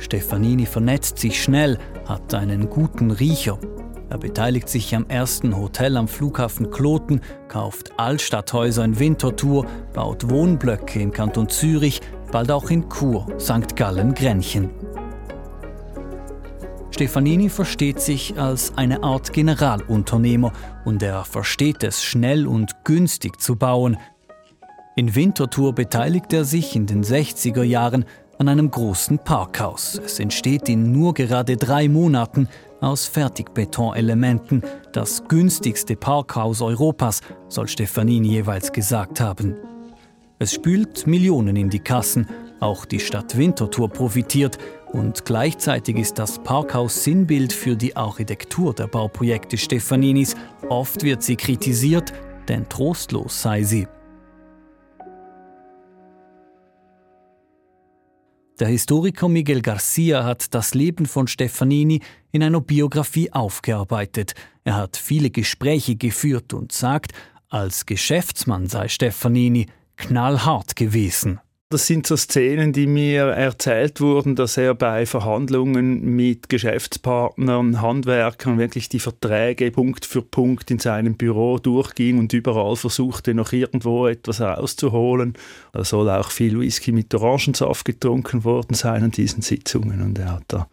Stefanini 0.00 0.66
vernetzt 0.66 1.20
sich 1.20 1.40
schnell, 1.40 1.78
hat 2.04 2.34
einen 2.34 2.68
guten 2.68 3.12
Riecher. 3.12 3.60
Er 4.10 4.18
beteiligt 4.18 4.68
sich 4.68 4.92
am 4.96 5.06
ersten 5.06 5.56
Hotel 5.56 5.96
am 5.96 6.08
Flughafen 6.08 6.70
Kloten, 6.70 7.20
kauft 7.46 7.92
Altstadthäuser 7.96 8.84
in 8.84 8.98
Winterthur, 8.98 9.66
baut 9.92 10.28
Wohnblöcke 10.28 10.98
im 10.98 11.12
Kanton 11.12 11.48
Zürich, 11.48 12.00
bald 12.32 12.50
auch 12.50 12.70
in 12.70 12.88
Chur, 12.90 13.28
St. 13.38 13.76
Gallen, 13.76 14.14
Grenchen. 14.14 14.70
Stefanini 16.94 17.48
versteht 17.48 18.00
sich 18.00 18.38
als 18.38 18.78
eine 18.78 19.02
Art 19.02 19.32
Generalunternehmer 19.32 20.52
und 20.84 21.02
er 21.02 21.24
versteht 21.24 21.82
es, 21.82 22.04
schnell 22.04 22.46
und 22.46 22.84
günstig 22.84 23.40
zu 23.40 23.56
bauen. 23.56 23.96
In 24.94 25.16
Winterthur 25.16 25.74
beteiligt 25.74 26.32
er 26.32 26.44
sich 26.44 26.76
in 26.76 26.86
den 26.86 27.02
60er 27.02 27.64
Jahren 27.64 28.04
an 28.38 28.46
einem 28.46 28.70
großen 28.70 29.18
Parkhaus. 29.18 30.00
Es 30.04 30.20
entsteht 30.20 30.68
in 30.68 30.92
nur 30.92 31.14
gerade 31.14 31.56
drei 31.56 31.88
Monaten 31.88 32.48
aus 32.80 33.08
Fertigbetonelementen. 33.08 34.62
Das 34.92 35.24
günstigste 35.26 35.96
Parkhaus 35.96 36.62
Europas, 36.62 37.22
soll 37.48 37.66
Stefanini 37.66 38.28
jeweils 38.28 38.72
gesagt 38.72 39.20
haben. 39.20 39.56
Es 40.38 40.52
spült 40.52 41.08
Millionen 41.08 41.56
in 41.56 41.70
die 41.70 41.80
Kassen. 41.80 42.28
Auch 42.60 42.84
die 42.84 43.00
Stadt 43.00 43.36
Winterthur 43.36 43.88
profitiert. 43.88 44.58
Und 44.94 45.24
gleichzeitig 45.24 45.96
ist 45.96 46.20
das 46.20 46.38
Parkhaus 46.38 47.02
Sinnbild 47.02 47.52
für 47.52 47.74
die 47.74 47.96
Architektur 47.96 48.72
der 48.72 48.86
Bauprojekte 48.86 49.58
Stefaninis. 49.58 50.36
Oft 50.68 51.02
wird 51.02 51.20
sie 51.24 51.34
kritisiert, 51.34 52.12
denn 52.46 52.68
trostlos 52.68 53.42
sei 53.42 53.64
sie. 53.64 53.88
Der 58.60 58.68
Historiker 58.68 59.28
Miguel 59.28 59.62
Garcia 59.62 60.22
hat 60.22 60.54
das 60.54 60.74
Leben 60.74 61.06
von 61.06 61.26
Stefanini 61.26 62.00
in 62.30 62.44
einer 62.44 62.60
Biografie 62.60 63.32
aufgearbeitet. 63.32 64.34
Er 64.62 64.76
hat 64.76 64.96
viele 64.96 65.30
Gespräche 65.30 65.96
geführt 65.96 66.54
und 66.54 66.70
sagt, 66.70 67.10
als 67.48 67.84
Geschäftsmann 67.84 68.68
sei 68.68 68.86
Stefanini 68.86 69.66
knallhart 69.96 70.76
gewesen. 70.76 71.40
Das 71.74 71.88
sind 71.88 72.06
so 72.06 72.16
Szenen, 72.16 72.72
die 72.72 72.86
mir 72.86 73.24
erzählt 73.30 74.00
wurden, 74.00 74.36
dass 74.36 74.56
er 74.56 74.76
bei 74.76 75.06
Verhandlungen 75.06 76.02
mit 76.04 76.48
Geschäftspartnern, 76.48 77.82
Handwerkern 77.82 78.58
wirklich 78.58 78.88
die 78.88 79.00
Verträge 79.00 79.72
Punkt 79.72 80.04
für 80.04 80.22
Punkt 80.22 80.70
in 80.70 80.78
seinem 80.78 81.16
Büro 81.16 81.58
durchging 81.58 82.20
und 82.20 82.32
überall 82.32 82.76
versuchte, 82.76 83.34
noch 83.34 83.52
irgendwo 83.52 84.06
etwas 84.06 84.40
rauszuholen. 84.40 85.34
Da 85.72 85.82
soll 85.82 86.08
auch 86.10 86.30
viel 86.30 86.60
Whisky 86.60 86.92
mit 86.92 87.12
Orangensaft 87.12 87.84
getrunken 87.84 88.44
worden 88.44 88.74
sein 88.74 89.02
an 89.02 89.10
diesen 89.10 89.42
Sitzungen 89.42 90.00
und 90.00 90.16
er 90.16 90.34
hat 90.34 90.44
da 90.46 90.68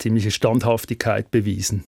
ziemliche 0.00 0.32
Standhaftigkeit 0.32 1.30
bewiesen. 1.30 1.84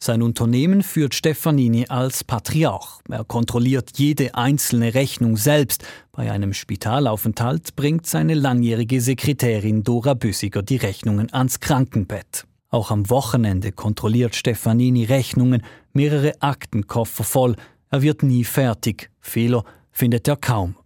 Sein 0.00 0.22
Unternehmen 0.22 0.84
führt 0.84 1.14
Stefanini 1.14 1.86
als 1.88 2.22
Patriarch. 2.22 3.00
Er 3.10 3.24
kontrolliert 3.24 3.98
jede 3.98 4.36
einzelne 4.36 4.94
Rechnung 4.94 5.36
selbst. 5.36 5.84
Bei 6.12 6.30
einem 6.30 6.54
Spitalaufenthalt 6.54 7.74
bringt 7.74 8.06
seine 8.06 8.34
langjährige 8.34 9.00
Sekretärin 9.00 9.82
Dora 9.82 10.14
Büssiger 10.14 10.62
die 10.62 10.76
Rechnungen 10.76 11.32
ans 11.32 11.58
Krankenbett. 11.58 12.44
Auch 12.70 12.92
am 12.92 13.10
Wochenende 13.10 13.72
kontrolliert 13.72 14.36
Stefanini 14.36 15.04
Rechnungen, 15.04 15.62
mehrere 15.92 16.40
Aktenkoffer 16.40 17.24
voll. 17.24 17.56
Er 17.90 18.02
wird 18.02 18.22
nie 18.22 18.44
fertig. 18.44 19.10
Fehler 19.20 19.64
findet 19.90 20.28
er 20.28 20.36
kaum. 20.36 20.76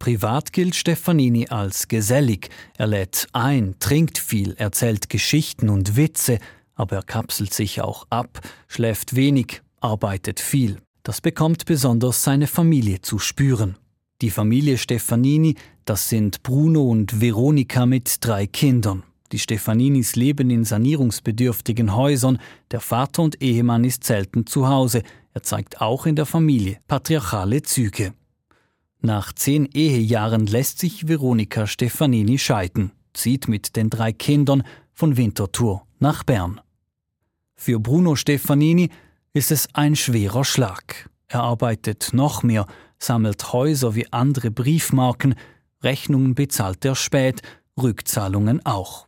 Privat 0.00 0.52
gilt 0.52 0.74
Stefanini 0.74 1.46
als 1.48 1.86
gesellig. 1.86 2.48
Er 2.76 2.88
lädt 2.88 3.28
ein, 3.32 3.76
trinkt 3.78 4.18
viel, 4.18 4.54
erzählt 4.54 5.08
Geschichten 5.08 5.68
und 5.68 5.96
Witze 5.96 6.40
aber 6.74 6.96
er 6.96 7.02
kapselt 7.02 7.52
sich 7.52 7.80
auch 7.80 8.06
ab, 8.10 8.40
schläft 8.68 9.16
wenig, 9.16 9.62
arbeitet 9.80 10.40
viel. 10.40 10.78
Das 11.02 11.20
bekommt 11.20 11.64
besonders 11.66 12.22
seine 12.22 12.46
Familie 12.46 13.00
zu 13.00 13.18
spüren. 13.18 13.76
Die 14.20 14.30
Familie 14.30 14.78
Stefanini, 14.78 15.56
das 15.84 16.08
sind 16.08 16.42
Bruno 16.44 16.82
und 16.88 17.20
Veronika 17.20 17.86
mit 17.86 18.24
drei 18.24 18.46
Kindern. 18.46 19.02
Die 19.32 19.38
Stefaninis 19.38 20.14
leben 20.14 20.50
in 20.50 20.64
sanierungsbedürftigen 20.64 21.96
Häusern, 21.96 22.38
der 22.70 22.80
Vater 22.80 23.22
und 23.22 23.42
Ehemann 23.42 23.82
ist 23.82 24.04
selten 24.04 24.46
zu 24.46 24.68
Hause, 24.68 25.02
er 25.34 25.42
zeigt 25.42 25.80
auch 25.80 26.06
in 26.06 26.16
der 26.16 26.26
Familie 26.26 26.78
patriarchale 26.86 27.62
Züge. 27.62 28.12
Nach 29.00 29.32
zehn 29.32 29.66
Ehejahren 29.72 30.46
lässt 30.46 30.78
sich 30.78 31.08
Veronika 31.08 31.66
Stefanini 31.66 32.38
scheiden, 32.38 32.92
zieht 33.14 33.48
mit 33.48 33.74
den 33.74 33.90
drei 33.90 34.12
Kindern 34.12 34.62
von 34.92 35.16
Winterthur 35.16 35.82
nach 35.98 36.22
Bern. 36.22 36.60
Für 37.54 37.78
Bruno 37.78 38.16
Stefanini 38.16 38.90
ist 39.32 39.50
es 39.50 39.68
ein 39.74 39.96
schwerer 39.96 40.44
Schlag. 40.44 41.08
Er 41.28 41.42
arbeitet 41.42 42.10
noch 42.12 42.42
mehr, 42.42 42.66
sammelt 42.98 43.52
Häuser 43.52 43.94
wie 43.94 44.12
andere 44.12 44.50
Briefmarken, 44.50 45.34
Rechnungen 45.82 46.34
bezahlt 46.34 46.84
er 46.84 46.94
spät, 46.94 47.42
Rückzahlungen 47.80 48.64
auch. 48.66 49.06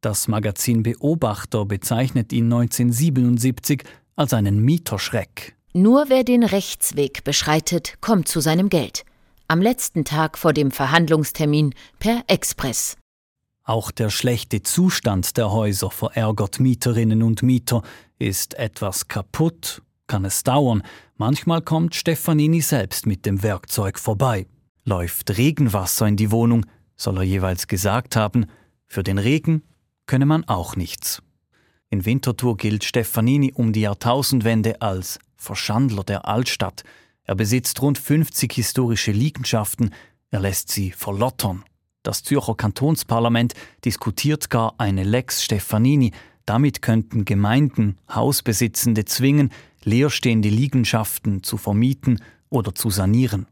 Das 0.00 0.28
Magazin 0.28 0.82
Beobachter 0.82 1.64
bezeichnet 1.66 2.32
ihn 2.32 2.44
1977 2.44 3.82
als 4.14 4.32
einen 4.32 4.60
Mieterschreck. 4.60 5.56
Nur 5.72 6.08
wer 6.08 6.24
den 6.24 6.42
Rechtsweg 6.42 7.24
beschreitet, 7.24 7.94
kommt 8.00 8.28
zu 8.28 8.40
seinem 8.40 8.68
Geld. 8.68 9.04
Am 9.48 9.60
letzten 9.60 10.04
Tag 10.04 10.38
vor 10.38 10.52
dem 10.52 10.70
Verhandlungstermin 10.70 11.74
per 11.98 12.22
Express. 12.28 12.96
Auch 13.66 13.90
der 13.90 14.10
schlechte 14.10 14.62
Zustand 14.62 15.36
der 15.36 15.50
Häuser 15.50 15.90
verärgert 15.90 16.60
Mieterinnen 16.60 17.24
und 17.24 17.42
Mieter. 17.42 17.82
Ist 18.16 18.54
etwas 18.54 19.08
kaputt, 19.08 19.82
kann 20.06 20.24
es 20.24 20.44
dauern. 20.44 20.84
Manchmal 21.16 21.62
kommt 21.62 21.96
Stefanini 21.96 22.60
selbst 22.60 23.06
mit 23.06 23.26
dem 23.26 23.42
Werkzeug 23.42 23.98
vorbei. 23.98 24.46
Läuft 24.84 25.36
Regenwasser 25.36 26.06
in 26.06 26.16
die 26.16 26.30
Wohnung, 26.30 26.64
soll 26.94 27.16
er 27.16 27.22
jeweils 27.24 27.66
gesagt 27.66 28.14
haben, 28.14 28.46
für 28.86 29.02
den 29.02 29.18
Regen 29.18 29.64
könne 30.06 30.26
man 30.26 30.44
auch 30.44 30.76
nichts. 30.76 31.20
In 31.90 32.04
Winterthur 32.04 32.56
gilt 32.56 32.84
Stefanini 32.84 33.52
um 33.52 33.72
die 33.72 33.80
Jahrtausendwende 33.80 34.80
als 34.80 35.18
Verschandler 35.34 36.04
der 36.04 36.28
Altstadt. 36.28 36.84
Er 37.24 37.34
besitzt 37.34 37.82
rund 37.82 37.98
50 37.98 38.52
historische 38.52 39.10
Liegenschaften, 39.10 39.92
er 40.30 40.38
lässt 40.38 40.70
sie 40.70 40.92
verlottern. 40.92 41.64
Das 42.06 42.22
Zürcher 42.22 42.54
Kantonsparlament 42.54 43.54
diskutiert 43.84 44.48
gar 44.48 44.74
eine 44.78 45.02
Lex 45.02 45.42
Stefanini. 45.42 46.12
Damit 46.44 46.80
könnten 46.80 47.24
Gemeinden 47.24 47.98
Hausbesitzende 48.08 49.04
zwingen, 49.06 49.50
leerstehende 49.82 50.48
Liegenschaften 50.48 51.42
zu 51.42 51.56
vermieten 51.56 52.22
oder 52.48 52.76
zu 52.76 52.90
sanieren. 52.90 53.48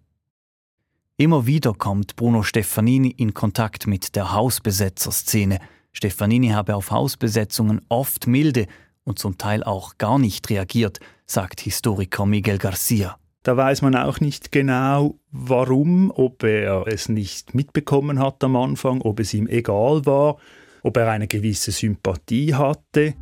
Immer 1.17 1.47
wieder 1.47 1.73
kommt 1.73 2.15
Bruno 2.15 2.45
Stefanini 2.45 3.09
in 3.09 3.35
Kontakt 3.35 3.89
mit 3.89 4.15
der 4.15 4.31
Hausbesetzerszene. 4.31 5.59
Stefanini 5.91 6.51
habe 6.51 6.77
auf 6.77 6.93
Hausbesetzungen 6.93 7.81
oft 7.89 8.29
milde 8.29 8.69
und 9.03 9.19
zum 9.19 9.37
Teil 9.37 9.65
auch 9.65 9.99
gar 9.99 10.21
nicht 10.21 10.49
reagiert, 10.49 11.01
sagt 11.27 11.61
Historiker 11.61 12.25
Miguel 12.25 12.59
Garcia. 12.59 13.19
Da 13.45 13.59
weiß 13.59 13.83
man 13.83 13.95
auch 13.95 14.21
nicht 14.21 14.53
genau, 14.53 15.17
warum, 15.31 16.11
ob 16.11 16.45
er 16.45 16.87
es 16.87 17.11
nicht 17.11 17.55
mitbekommen 17.55 18.19
hat 18.19 18.43
am 18.43 18.57
Anfang, 18.57 19.03
ob 19.03 19.21
es 19.21 19.35
ihm 19.35 19.47
egal 19.49 20.07
war, 20.07 20.39
ob 20.83 20.97
er 20.97 21.11
eine 21.11 21.27
gewisse 21.27 21.71
Sympathie 21.71 22.55
hatte. 22.55 23.13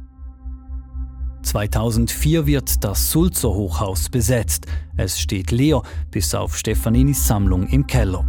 2004 1.43 2.47
wird 2.47 2.85
das 2.85 3.11
Sulzer 3.11 3.49
Hochhaus 3.49 4.11
besetzt. 4.11 4.67
Es 4.97 5.19
steht 5.19 5.50
leer, 5.50 5.83
bis 6.12 6.37
auf 6.37 6.57
Stefaninis 6.57 7.26
Sammlung 7.26 7.67
im 7.67 7.85
Keller. 7.85 8.25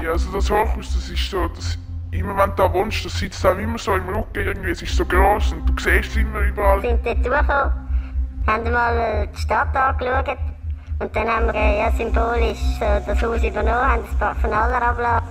Ja, 0.00 0.12
also 0.12 0.30
das 0.30 0.48
Hochhaus, 0.48 0.94
das 0.94 1.10
ist 1.10 1.28
so, 1.28 1.48
das, 1.48 1.76
immer 2.12 2.36
wenn 2.36 2.50
du 2.50 2.56
da 2.56 2.72
wohnst, 2.72 3.04
das 3.04 3.18
sitzt 3.18 3.44
auch 3.44 3.58
immer 3.58 3.78
so 3.78 3.96
im 3.96 4.08
Rücken 4.08 4.46
irgendwie, 4.46 4.70
es 4.70 4.82
ist 4.82 4.94
so 4.94 5.04
groß 5.04 5.54
und 5.54 5.66
du 5.66 5.72
siehst 5.76 6.10
es 6.10 6.16
immer 6.18 6.38
überall. 6.38 6.80
Wir 6.84 6.90
sind 6.90 7.04
dort 7.04 7.26
durchgekommen, 7.26 7.72
haben 8.46 8.72
mal 8.72 9.26
die 9.26 9.38
Stadt 9.40 9.74
angeschaut 9.74 10.38
und 11.02 11.14
dann 11.16 11.28
haben 11.28 11.46
wir 11.46 11.54
äh, 11.54 11.78
ja, 11.78 11.92
symbolisch 11.92 12.58
so 12.78 12.86
das 13.06 13.22
Haus 13.22 13.42
übernommen, 13.42 13.74
haben 13.74 14.02
das 14.18 14.44
aller 14.44 14.82
abgelassen. 14.82 15.28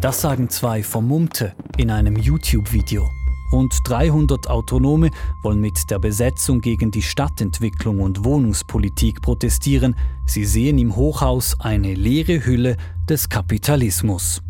Das 0.00 0.20
sagen 0.20 0.48
zwei 0.48 0.82
Vermummte 0.82 1.54
in 1.76 1.90
einem 1.90 2.16
YouTube-Video. 2.16 3.08
Rund 3.50 3.74
300 3.84 4.48
Autonome 4.48 5.10
wollen 5.42 5.60
mit 5.60 5.90
der 5.90 5.98
Besetzung 5.98 6.60
gegen 6.60 6.90
die 6.90 7.02
Stadtentwicklung 7.02 8.00
und 8.00 8.24
Wohnungspolitik 8.24 9.22
protestieren. 9.22 9.96
Sie 10.26 10.44
sehen 10.44 10.78
im 10.78 10.94
Hochhaus 10.94 11.58
eine 11.60 11.94
leere 11.94 12.44
Hülle 12.44 12.76
des 13.08 13.28
Kapitalismus. 13.28 14.42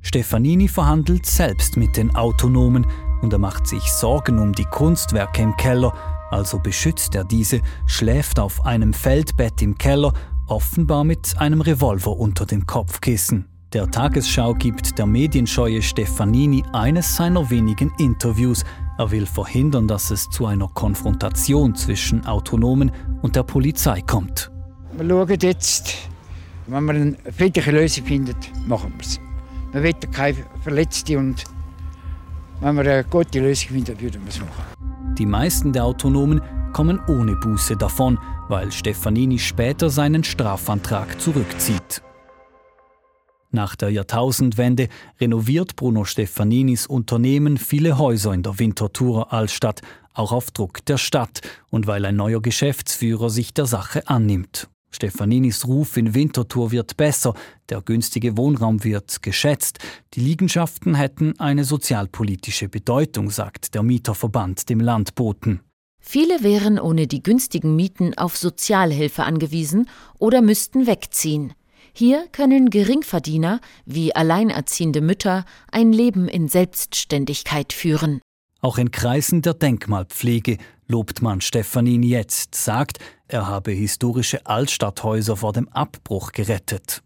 Stefanini 0.00 0.66
verhandelt 0.66 1.26
selbst 1.26 1.76
mit 1.76 1.96
den 1.96 2.16
Autonomen 2.16 2.86
und 3.20 3.32
er 3.32 3.38
macht 3.38 3.68
sich 3.68 3.84
Sorgen 3.92 4.38
um 4.38 4.52
die 4.52 4.64
Kunstwerke 4.64 5.42
im 5.42 5.56
Keller, 5.56 5.92
also 6.32 6.58
beschützt 6.58 7.14
er 7.14 7.24
diese, 7.24 7.60
schläft 7.86 8.40
auf 8.40 8.64
einem 8.64 8.92
Feldbett 8.92 9.60
im 9.60 9.76
Keller, 9.76 10.12
offenbar 10.48 11.04
mit 11.04 11.34
einem 11.38 11.60
Revolver 11.60 12.16
unter 12.16 12.46
dem 12.46 12.66
Kopfkissen. 12.66 13.46
Der 13.72 13.90
Tagesschau 13.90 14.54
gibt 14.54 14.98
der 14.98 15.06
medienscheue 15.06 15.80
Stefanini 15.80 16.62
eines 16.72 17.16
seiner 17.16 17.48
wenigen 17.48 17.90
Interviews. 17.98 18.64
Er 18.98 19.10
will 19.10 19.24
verhindern, 19.24 19.88
dass 19.88 20.10
es 20.10 20.28
zu 20.28 20.46
einer 20.46 20.68
Konfrontation 20.68 21.74
zwischen 21.74 22.26
Autonomen 22.26 22.92
und 23.22 23.36
der 23.36 23.44
Polizei 23.44 24.02
kommt. 24.02 24.50
Wir 24.96 25.08
schauen 25.08 25.38
jetzt, 25.40 25.94
wenn 26.66 26.84
wir 26.84 26.94
eine 26.94 27.16
friedliche 27.34 27.70
Lösung 27.70 28.04
finden, 28.04 28.36
machen 28.66 28.92
wir 28.96 29.00
es. 29.00 29.20
Wir 29.72 29.82
wollen 29.82 30.12
keine 30.12 30.36
Verletzte 30.62 31.18
und 31.18 31.44
wenn 32.60 32.76
wir 32.76 32.82
eine 32.82 33.04
gute 33.04 33.40
Lösung 33.40 33.70
finden, 33.70 33.98
würden 33.98 34.22
wir 34.22 34.28
es 34.28 34.40
machen. 34.40 34.91
Die 35.18 35.26
meisten 35.26 35.72
der 35.72 35.84
Autonomen 35.84 36.40
kommen 36.72 37.00
ohne 37.06 37.36
Buße 37.36 37.76
davon, 37.76 38.18
weil 38.48 38.72
Stefanini 38.72 39.38
später 39.38 39.90
seinen 39.90 40.24
Strafantrag 40.24 41.20
zurückzieht. 41.20 42.02
Nach 43.50 43.76
der 43.76 43.90
Jahrtausendwende 43.90 44.88
renoviert 45.20 45.76
Bruno 45.76 46.04
Stefaninis 46.04 46.86
Unternehmen 46.86 47.58
viele 47.58 47.98
Häuser 47.98 48.32
in 48.32 48.42
der 48.42 48.58
Winterthurer 48.58 49.30
Altstadt, 49.30 49.82
auch 50.14 50.32
auf 50.32 50.50
Druck 50.50 50.84
der 50.86 50.96
Stadt 50.96 51.42
und 51.68 51.86
weil 51.86 52.06
ein 52.06 52.16
neuer 52.16 52.40
Geschäftsführer 52.40 53.28
sich 53.28 53.52
der 53.52 53.66
Sache 53.66 54.08
annimmt. 54.08 54.71
Stefaninis 54.92 55.66
Ruf 55.66 55.96
in 55.96 56.14
Winterthur 56.14 56.70
wird 56.70 56.96
besser, 56.96 57.34
der 57.68 57.80
günstige 57.80 58.36
Wohnraum 58.36 58.84
wird 58.84 59.22
geschätzt, 59.22 59.78
die 60.14 60.20
Liegenschaften 60.20 60.94
hätten 60.94 61.38
eine 61.40 61.64
sozialpolitische 61.64 62.68
Bedeutung, 62.68 63.30
sagt 63.30 63.74
der 63.74 63.82
Mieterverband 63.82 64.68
dem 64.68 64.80
Landboten. 64.80 65.60
Viele 66.00 66.42
wären 66.42 66.78
ohne 66.78 67.06
die 67.06 67.22
günstigen 67.22 67.76
Mieten 67.76 68.18
auf 68.18 68.36
Sozialhilfe 68.36 69.22
angewiesen 69.22 69.88
oder 70.18 70.42
müssten 70.42 70.86
wegziehen. 70.86 71.54
Hier 71.94 72.26
können 72.32 72.70
Geringverdiener 72.70 73.60
wie 73.84 74.14
alleinerziehende 74.14 75.00
Mütter 75.00 75.44
ein 75.70 75.92
Leben 75.92 76.26
in 76.26 76.48
Selbstständigkeit 76.48 77.72
führen. 77.72 78.20
Auch 78.60 78.78
in 78.78 78.90
Kreisen 78.90 79.42
der 79.42 79.54
Denkmalpflege 79.54 80.58
lobt 80.92 81.22
man 81.22 81.40
Stefanin 81.40 82.02
jetzt, 82.02 82.54
sagt, 82.54 82.98
er 83.26 83.48
habe 83.48 83.72
historische 83.72 84.46
Altstadthäuser 84.46 85.38
vor 85.38 85.54
dem 85.54 85.68
Abbruch 85.70 86.32
gerettet. 86.32 87.02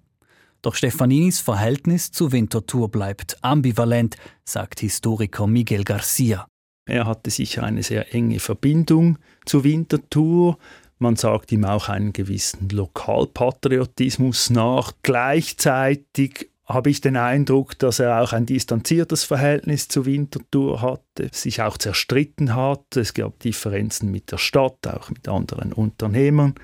Doch 0.60 0.74
Stefaninis 0.74 1.38
Verhältnis 1.38 2.10
zu 2.10 2.32
Winterthur 2.32 2.90
bleibt 2.90 3.42
ambivalent, 3.42 4.16
sagt 4.44 4.80
Historiker 4.80 5.46
Miguel 5.46 5.84
Garcia. 5.84 6.46
Er 6.88 7.06
hatte 7.06 7.30
sicher 7.30 7.62
eine 7.62 7.84
sehr 7.84 8.12
enge 8.12 8.40
Verbindung 8.40 9.18
zu 9.44 9.62
Winterthur, 9.62 10.58
man 10.98 11.14
sagt 11.14 11.52
ihm 11.52 11.64
auch 11.64 11.88
einen 11.88 12.12
gewissen 12.12 12.68
Lokalpatriotismus 12.70 14.50
nach. 14.50 14.92
Gleichzeitig 15.02 16.50
habe 16.66 16.90
ich 16.90 17.00
den 17.00 17.16
Eindruck, 17.16 17.78
dass 17.78 18.00
er 18.00 18.20
auch 18.20 18.32
ein 18.32 18.44
distanziertes 18.44 19.22
Verhältnis 19.22 19.86
zu 19.86 20.04
Winterthur 20.04 20.82
hatte, 20.82 21.28
sich 21.32 21.62
auch 21.62 21.78
zerstritten 21.78 22.56
hat. 22.56 22.96
Es 22.96 23.14
gab 23.14 23.38
Differenzen 23.38 24.10
mit 24.10 24.32
der 24.32 24.38
Stadt, 24.38 24.86
auch 24.86 25.10
mit 25.10 25.28
anderen 25.28 25.72
Unternehmern. 25.72 26.54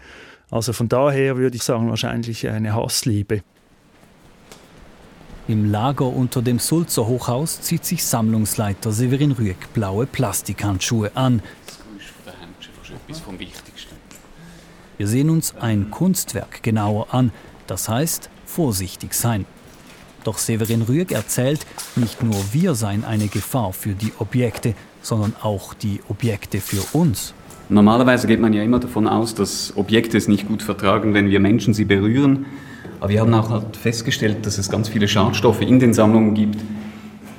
Also 0.50 0.72
von 0.72 0.88
daher 0.88 1.36
würde 1.36 1.56
ich 1.56 1.62
sagen, 1.62 1.88
wahrscheinlich 1.88 2.48
eine 2.48 2.74
Hassliebe. 2.74 3.42
Im 5.48 5.70
Lager 5.70 6.06
unter 6.06 6.42
dem 6.42 6.58
Sulzer 6.58 7.06
Hochhaus 7.06 7.60
zieht 7.60 7.84
sich 7.84 8.04
Sammlungsleiter 8.04 8.92
Severin 8.92 9.32
Rüegg 9.32 9.72
blaue 9.72 10.06
Plastikhandschuhe 10.06 11.16
an. 11.16 11.42
Das 11.66 11.78
Geräusch 11.78 12.12
der 12.26 12.32
Handschuhe 12.40 12.74
ist 12.82 12.90
etwas 12.90 13.20
vom 13.20 13.38
Wichtigsten. 13.38 13.96
Wir 14.98 15.06
sehen 15.06 15.30
uns 15.30 15.56
ein 15.56 15.90
Kunstwerk 15.90 16.62
genauer 16.62 17.14
an, 17.14 17.32
das 17.66 17.88
heißt 17.88 18.30
vorsichtig 18.44 19.14
sein. 19.14 19.46
Doch 20.24 20.38
Severin 20.38 20.82
Rüegg 20.82 21.12
erzählt, 21.12 21.66
nicht 21.96 22.22
nur 22.22 22.36
wir 22.52 22.74
seien 22.74 23.04
eine 23.04 23.28
Gefahr 23.28 23.72
für 23.72 23.94
die 23.94 24.12
Objekte, 24.18 24.74
sondern 25.02 25.34
auch 25.42 25.74
die 25.74 26.00
Objekte 26.08 26.60
für 26.60 26.96
uns. 26.96 27.34
Normalerweise 27.68 28.26
geht 28.26 28.40
man 28.40 28.52
ja 28.52 28.62
immer 28.62 28.78
davon 28.78 29.08
aus, 29.08 29.34
dass 29.34 29.72
Objekte 29.76 30.18
es 30.18 30.28
nicht 30.28 30.46
gut 30.46 30.62
vertragen, 30.62 31.14
wenn 31.14 31.30
wir 31.30 31.40
Menschen 31.40 31.74
sie 31.74 31.84
berühren. 31.84 32.46
Aber 33.00 33.08
wir 33.08 33.20
haben 33.20 33.34
auch 33.34 33.50
halt 33.50 33.76
festgestellt, 33.76 34.46
dass 34.46 34.58
es 34.58 34.70
ganz 34.70 34.88
viele 34.88 35.08
Schadstoffe 35.08 35.62
in 35.62 35.80
den 35.80 35.92
Sammlungen 35.92 36.34
gibt, 36.34 36.60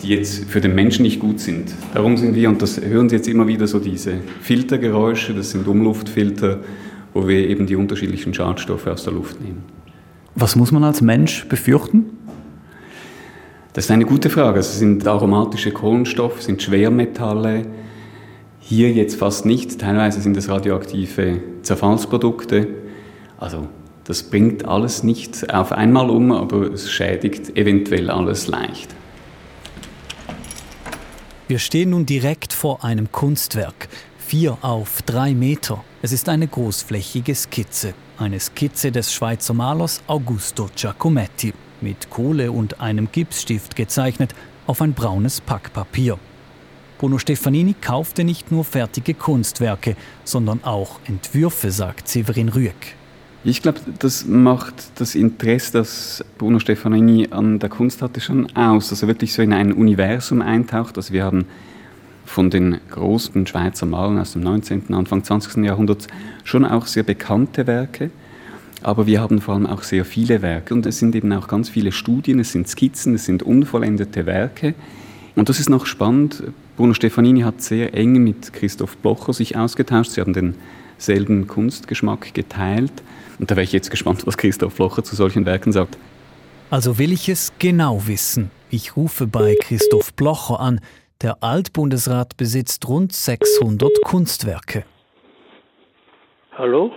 die 0.02 0.10
jetzt 0.10 0.46
für 0.46 0.60
den 0.60 0.76
Menschen 0.76 1.04
nicht 1.04 1.20
gut 1.20 1.40
sind. 1.40 1.74
Darum 1.94 2.18
sind 2.18 2.36
wir, 2.36 2.50
und 2.50 2.62
das 2.62 2.82
hören 2.82 3.08
Sie 3.10 3.16
jetzt 3.16 3.28
immer 3.28 3.48
wieder 3.48 3.68
so 3.68 3.80
diese 3.80 4.16
Filtergeräusche, 4.42 5.34
das 5.34 5.52
sind 5.52 5.68
Umluftfilter, 5.68 6.60
wo 7.14 7.28
wir 7.28 7.48
eben 7.48 7.66
die 7.66 7.76
unterschiedlichen 7.76 8.34
Schadstoffe 8.34 8.88
aus 8.88 9.04
der 9.04 9.14
Luft 9.14 9.40
nehmen. 9.40 9.64
Was 10.36 10.56
muss 10.56 10.72
man 10.72 10.84
als 10.84 11.02
Mensch 11.02 11.48
befürchten? 11.48 12.06
Das 13.74 13.86
ist 13.86 13.92
eine 13.92 14.06
gute 14.06 14.30
Frage. 14.30 14.60
Es 14.60 14.78
sind 14.78 15.08
aromatische 15.08 15.72
Kohlenstoffe, 15.72 16.44
sind 16.44 16.62
Schwermetalle. 16.62 17.66
Hier 18.60 18.92
jetzt 18.92 19.16
fast 19.16 19.48
nicht. 19.48 19.80
Teilweise 19.80 20.22
sind 20.22 20.38
es 20.38 20.48
radioaktive 20.48 21.42
Zerfallsprodukte. 21.64 22.68
Also 23.40 23.68
das 24.04 24.22
bringt 24.22 24.66
alles 24.66 25.02
nicht 25.02 25.52
auf 25.52 25.72
einmal 25.72 26.12
um, 26.12 26.32
aber 26.32 26.72
es 26.72 26.92
schädigt 26.92 27.58
eventuell 27.58 28.12
alles 28.12 28.46
leicht. 28.48 28.94
Wir 31.48 31.58
stehen 31.58 31.90
nun 31.90 32.06
direkt 32.06 32.54
vor 32.54 32.84
einem 32.84 33.12
Kunstwerk. 33.12 33.90
Vier 34.20 34.58
auf 34.62 35.02
drei 35.02 35.34
Meter. 35.34 35.84
Es 36.04 36.12
ist 36.12 36.30
eine 36.30 36.48
großflächige 36.48 37.34
Skizze, 37.34 37.96
eine 38.20 38.40
Skizze 38.40 38.92
des 38.92 39.12
Schweizer 39.14 39.54
Malers 39.54 40.02
Augusto 40.08 40.70
Giacometti, 40.76 41.54
mit 41.84 42.10
Kohle 42.10 42.52
und 42.52 42.80
einem 42.80 43.10
Gipsstift 43.12 43.76
gezeichnet 43.76 44.34
auf 44.66 44.82
ein 44.82 44.94
braunes 44.94 45.42
Packpapier. 45.42 46.18
Bruno 46.98 47.18
Stefanini 47.18 47.76
kaufte 47.80 48.24
nicht 48.24 48.52
nur 48.52 48.64
fertige 48.64 49.14
Kunstwerke, 49.14 49.96
sondern 50.24 50.64
auch 50.64 51.00
Entwürfe, 51.06 51.70
sagt 51.70 52.08
Severin 52.08 52.50
Rüegg. 52.50 52.96
Ich 53.44 53.62
glaube, 53.62 53.82
das 54.00 54.26
macht 54.26 54.74
das 55.02 55.16
Interesse, 55.16 55.74
das 55.74 56.24
Bruno 56.38 56.60
Stefanini 56.60 57.28
an 57.30 57.60
der 57.60 57.70
Kunst 57.70 58.02
hatte, 58.02 58.22
schon 58.22 58.56
aus, 58.56 58.90
dass 58.90 59.02
er 59.02 59.10
wirklich 59.10 59.34
so 59.34 59.42
in 59.42 59.52
ein 59.52 59.74
Universum 59.74 60.42
eintaucht. 60.42 60.96
Also 60.96 61.12
wir 61.12 61.26
haben 61.26 61.46
von 62.24 62.50
den 62.50 62.80
großen 62.90 63.46
Schweizer 63.46 63.86
Malern 63.86 64.18
aus 64.18 64.32
dem 64.32 64.44
19., 64.44 64.94
Anfang 64.94 65.26
20. 65.26 65.64
Jahrhunderts 65.66 66.08
schon 66.46 66.64
auch 66.64 66.86
sehr 66.86 67.04
bekannte 67.04 67.68
Werke. 67.68 68.12
Aber 68.84 69.08
wir 69.08 69.22
haben 69.22 69.40
vor 69.40 69.54
allem 69.54 69.66
auch 69.66 69.82
sehr 69.82 70.04
viele 70.04 70.42
Werke 70.42 70.74
und 70.74 70.86
es 70.86 71.00
sind 71.00 71.16
eben 71.16 71.32
auch 71.32 71.48
ganz 71.48 71.70
viele 71.70 71.94
Studien, 71.94 72.40
es 72.40 72.52
sind 72.52 72.68
Skizzen, 72.68 73.16
es 73.16 73.26
sind 73.26 73.42
unvollendete 73.42 74.26
Werke. 74.26 74.76
Und 75.38 75.48
das 75.48 75.62
ist 75.62 75.70
noch 75.70 75.86
spannend. 75.86 76.44
Bruno 76.76 76.94
Stefanini 76.94 77.42
hat 77.42 77.62
sehr 77.62 77.94
eng 77.94 78.22
mit 78.22 78.52
Christoph 78.52 78.98
Blocher 78.98 79.32
sich 79.32 79.56
ausgetauscht. 79.56 80.12
Sie 80.12 80.22
haben 80.22 80.34
den 80.34 80.56
selben 80.98 81.48
Kunstgeschmack 81.48 82.34
geteilt. 82.34 82.92
Und 83.40 83.50
da 83.50 83.56
wäre 83.56 83.64
ich 83.64 83.72
jetzt 83.72 83.90
gespannt, 83.90 84.28
was 84.28 84.38
Christoph 84.38 84.76
Blocher 84.76 85.04
zu 85.04 85.16
solchen 85.16 85.46
Werken 85.46 85.72
sagt. 85.72 85.98
Also 86.70 86.98
will 86.98 87.14
ich 87.14 87.30
es 87.30 87.54
genau 87.60 88.06
wissen. 88.06 88.52
Ich 88.70 88.98
rufe 88.98 89.28
bei 89.28 89.56
Christoph 89.62 90.14
Blocher 90.14 90.60
an. 90.60 90.82
Der 91.22 91.42
Altbundesrat 91.42 92.36
besitzt 92.36 92.88
rund 92.88 93.14
600 93.14 93.90
Kunstwerke. 94.04 94.84
Hallo? 96.52 96.92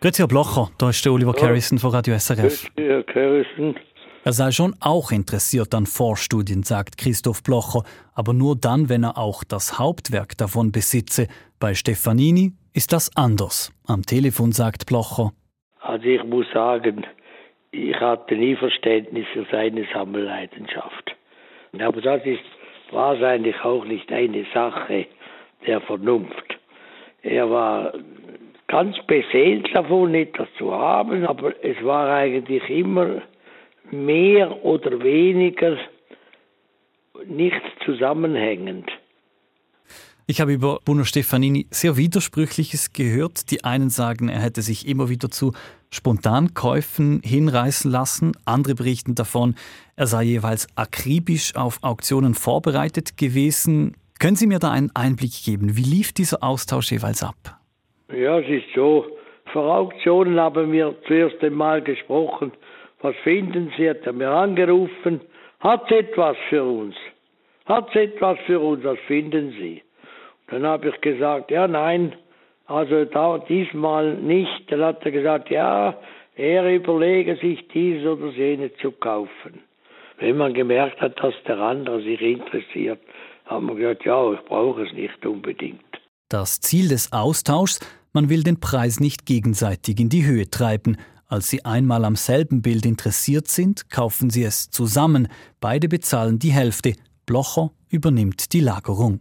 Grüezi, 0.00 0.22
Herr 0.22 0.28
Blocher. 0.28 0.70
Da 0.78 0.90
ist 0.90 1.04
der 1.04 1.12
Oliver 1.12 1.34
ja. 1.34 1.40
Carrison 1.40 1.78
von 1.78 1.90
Radio 1.90 2.16
SRF. 2.16 2.70
Grüezi, 2.76 2.88
Herr 2.88 3.02
Carrison. 3.02 3.74
Er 4.22 4.32
sei 4.32 4.52
schon 4.52 4.76
auch 4.78 5.10
interessiert 5.10 5.74
an 5.74 5.86
Vorstudien, 5.86 6.62
sagt 6.62 6.98
Christoph 6.98 7.42
Blocher, 7.42 7.82
aber 8.14 8.32
nur 8.32 8.54
dann, 8.54 8.88
wenn 8.88 9.02
er 9.02 9.18
auch 9.18 9.42
das 9.42 9.80
Hauptwerk 9.80 10.38
davon 10.38 10.70
besitze. 10.70 11.26
Bei 11.58 11.74
Stefanini 11.74 12.52
ist 12.74 12.92
das 12.92 13.10
anders. 13.16 13.72
Am 13.88 14.02
Telefon 14.02 14.52
sagt 14.52 14.86
Blocher. 14.86 15.32
Also 15.80 16.04
ich 16.04 16.22
muss 16.22 16.46
sagen, 16.54 17.04
ich 17.72 17.96
hatte 17.96 18.36
nie 18.36 18.54
Verständnis 18.54 19.26
für 19.32 19.46
seine 19.50 19.84
Sammelleidenschaft. 19.92 21.16
Aber 21.76 22.00
das 22.00 22.24
ist 22.24 22.44
wahrscheinlich 22.92 23.56
auch 23.64 23.84
nicht 23.84 24.12
eine 24.12 24.46
Sache 24.54 25.06
der 25.66 25.80
Vernunft. 25.80 26.56
Er 27.22 27.50
war 27.50 27.94
ganz 28.68 28.96
beseelt 29.06 29.68
davon, 29.74 30.14
etwas 30.14 30.48
zu 30.56 30.72
haben, 30.72 31.26
aber 31.26 31.52
es 31.64 31.82
war 31.82 32.10
eigentlich 32.10 32.68
immer 32.68 33.22
mehr 33.90 34.64
oder 34.64 35.02
weniger 35.02 35.76
nicht 37.26 37.62
zusammenhängend. 37.84 38.88
Ich 40.30 40.42
habe 40.42 40.52
über 40.52 40.80
Bruno 40.84 41.04
Stefanini 41.04 41.66
sehr 41.70 41.96
Widersprüchliches 41.96 42.92
gehört. 42.92 43.50
Die 43.50 43.64
einen 43.64 43.88
sagen, 43.88 44.28
er 44.28 44.40
hätte 44.40 44.60
sich 44.60 44.86
immer 44.86 45.08
wieder 45.08 45.30
zu 45.30 45.54
Spontankäufen 45.90 47.22
hinreißen 47.24 47.90
lassen. 47.90 48.32
Andere 48.44 48.74
berichten 48.74 49.14
davon, 49.14 49.54
er 49.96 50.06
sei 50.06 50.24
jeweils 50.24 50.66
akribisch 50.76 51.56
auf 51.56 51.78
Auktionen 51.82 52.34
vorbereitet 52.34 53.16
gewesen. 53.16 53.96
Können 54.18 54.36
Sie 54.36 54.46
mir 54.46 54.58
da 54.58 54.70
einen 54.70 54.90
Einblick 54.94 55.32
geben? 55.44 55.78
Wie 55.78 55.82
lief 55.82 56.12
dieser 56.12 56.42
Austausch 56.42 56.92
jeweils 56.92 57.22
ab? 57.22 57.57
Ja, 58.12 58.38
es 58.38 58.48
ist 58.48 58.74
so. 58.74 59.06
Vor 59.52 59.74
Auktionen 59.74 60.38
haben 60.38 60.72
wir 60.72 60.94
zuerst 61.06 61.42
einmal 61.42 61.82
gesprochen 61.82 62.52
was 63.00 63.14
finden 63.22 63.72
Sie? 63.76 63.88
Hat 63.88 64.04
er 64.04 64.12
mir 64.12 64.30
angerufen. 64.30 65.20
Hat 65.60 65.90
etwas 65.90 66.36
für 66.48 66.64
uns? 66.64 66.94
Hat 67.66 67.94
etwas 67.94 68.38
für 68.46 68.60
uns? 68.60 68.84
Was 68.84 68.98
finden 69.06 69.50
Sie? 69.52 69.82
Dann 70.48 70.64
habe 70.66 70.88
ich 70.88 71.00
gesagt, 71.00 71.50
ja, 71.50 71.68
nein, 71.68 72.14
also 72.66 73.04
da, 73.04 73.38
diesmal 73.38 74.14
nicht. 74.14 74.70
Dann 74.70 74.82
hat 74.82 75.04
er 75.04 75.10
gesagt, 75.10 75.50
ja, 75.50 75.96
er 76.36 76.74
überlege 76.74 77.36
sich 77.36 77.66
dies 77.68 78.04
oder 78.06 78.28
jene 78.28 78.74
zu 78.76 78.92
kaufen. 78.92 79.62
Wenn 80.18 80.36
man 80.36 80.54
gemerkt 80.54 81.00
hat, 81.00 81.22
dass 81.22 81.34
der 81.46 81.58
andere 81.58 82.00
sich 82.02 82.20
interessiert, 82.20 83.00
haben 83.46 83.66
wir 83.66 83.74
gesagt, 83.76 84.04
ja, 84.04 84.32
ich 84.32 84.40
brauche 84.40 84.82
es 84.82 84.92
nicht 84.92 85.24
unbedingt. 85.24 85.82
Das 86.28 86.60
Ziel 86.60 86.88
des 86.88 87.12
Austauschs, 87.12 87.80
man 88.12 88.28
will 88.28 88.42
den 88.42 88.60
Preis 88.60 89.00
nicht 89.00 89.26
gegenseitig 89.26 90.00
in 90.00 90.08
die 90.08 90.24
Höhe 90.24 90.48
treiben, 90.50 90.96
als 91.30 91.50
Sie 91.50 91.64
einmal 91.64 92.06
am 92.06 92.16
selben 92.16 92.62
Bild 92.62 92.86
interessiert 92.86 93.48
sind, 93.48 93.90
kaufen 93.90 94.30
Sie 94.30 94.44
es 94.44 94.70
zusammen. 94.70 95.28
Beide 95.60 95.88
bezahlen 95.88 96.38
die 96.38 96.52
Hälfte. 96.52 96.94
Blocher 97.26 97.70
übernimmt 97.90 98.54
die 98.54 98.60
Lagerung. 98.60 99.20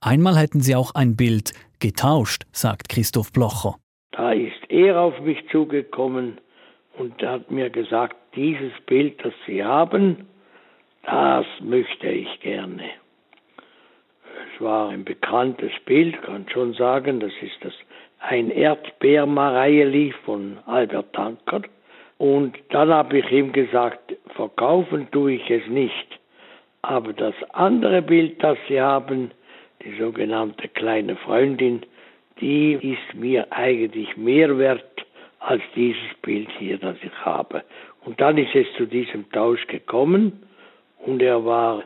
Einmal 0.00 0.36
hätten 0.36 0.60
Sie 0.60 0.76
auch 0.76 0.94
ein 0.94 1.16
Bild 1.16 1.52
getauscht, 1.80 2.42
sagt 2.52 2.90
Christoph 2.90 3.32
Blocher. 3.32 3.76
Da 4.10 4.32
ist 4.32 4.60
er 4.68 5.00
auf 5.00 5.18
mich 5.20 5.38
zugekommen 5.50 6.38
und 6.98 7.22
hat 7.22 7.50
mir 7.50 7.70
gesagt, 7.70 8.16
dieses 8.36 8.72
Bild, 8.86 9.24
das 9.24 9.32
Sie 9.46 9.64
haben, 9.64 10.26
das 11.04 11.46
möchte 11.60 12.08
ich 12.08 12.40
gerne. 12.40 12.90
Es 14.54 14.60
war 14.60 14.90
ein 14.90 15.04
bekanntes 15.04 15.72
Bild, 15.86 16.20
kann 16.22 16.46
schon 16.52 16.74
sagen, 16.74 17.20
das 17.20 17.32
ist 17.40 17.56
das 17.62 17.72
ein 18.22 18.50
Erdbeermareili 18.50 20.14
von 20.24 20.58
Albert 20.66 21.12
Tanker. 21.12 21.62
Und 22.18 22.56
dann 22.70 22.90
habe 22.90 23.18
ich 23.18 23.30
ihm 23.32 23.52
gesagt, 23.52 24.14
verkaufen 24.36 25.08
tue 25.10 25.34
ich 25.34 25.50
es 25.50 25.66
nicht. 25.66 26.06
Aber 26.82 27.12
das 27.12 27.34
andere 27.52 28.02
Bild, 28.02 28.42
das 28.42 28.58
Sie 28.68 28.80
haben, 28.80 29.32
die 29.84 29.96
sogenannte 29.98 30.68
kleine 30.68 31.16
Freundin, 31.16 31.82
die 32.40 32.74
ist 32.74 33.14
mir 33.18 33.46
eigentlich 33.52 34.16
mehr 34.16 34.56
wert 34.58 34.84
als 35.40 35.62
dieses 35.74 36.14
Bild 36.22 36.48
hier, 36.58 36.78
das 36.78 36.96
ich 37.02 37.24
habe. 37.24 37.64
Und 38.04 38.20
dann 38.20 38.38
ist 38.38 38.54
es 38.54 38.66
zu 38.76 38.86
diesem 38.86 39.30
Tausch 39.32 39.66
gekommen 39.66 40.44
und 40.98 41.20
er 41.22 41.44
war 41.44 41.82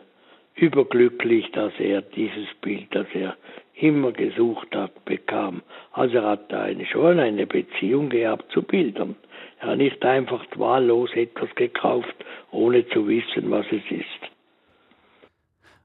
überglücklich, 0.55 1.51
dass 1.53 1.73
er 1.79 2.03
dieses 2.03 2.49
Bild, 2.61 2.87
das 2.91 3.07
er 3.15 3.37
immer 3.79 4.13
gesucht 4.13 4.75
hat, 4.75 5.05
bekam. 5.05 5.63
Also 5.93 6.19
er 6.19 6.31
hat 6.31 6.53
eine, 6.53 6.87
schon 6.87 7.19
eine 7.21 7.47
Beziehung 7.47 8.09
gehabt 8.09 8.51
zu 8.53 8.63
Bildern. 8.63 9.17
Er 9.61 9.69
hat 9.69 9.79
nicht 9.79 10.05
einfach 10.05 10.45
wahllos 10.57 11.11
etwas 11.15 11.55
gekauft, 11.55 12.15
ohne 12.51 12.87
zu 12.89 13.07
wissen, 13.07 13.51
was 13.51 13.67
es 13.67 13.83
ist. 13.91 14.33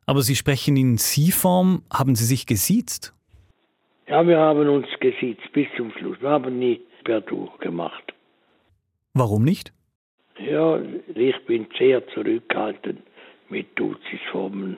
Aber 0.06 0.21
Sie 0.21 0.36
sprechen 0.36 0.77
in 0.77 0.97
Sie-Form. 0.97 1.84
Haben 1.93 2.15
Sie 2.15 2.25
sich 2.25 2.45
gesiezt? 2.45 3.13
Ja, 4.08 4.27
wir 4.27 4.39
haben 4.39 4.67
uns 4.67 4.88
gesiezt 4.99 5.51
bis 5.54 5.67
zum 5.77 5.91
Schluss. 5.91 6.17
Wir 6.21 6.30
haben 6.30 6.60
nie 6.60 6.82
per 7.04 7.21
Du 7.21 7.49
gemacht. 7.60 8.13
Warum 9.13 9.43
nicht? 9.43 9.73
Ja, 10.39 10.80
ich 11.13 11.45
bin 11.45 11.67
sehr 11.77 12.06
zurückhaltend 12.08 13.01
mit 13.49 13.67
Duzisformen. 13.77 14.77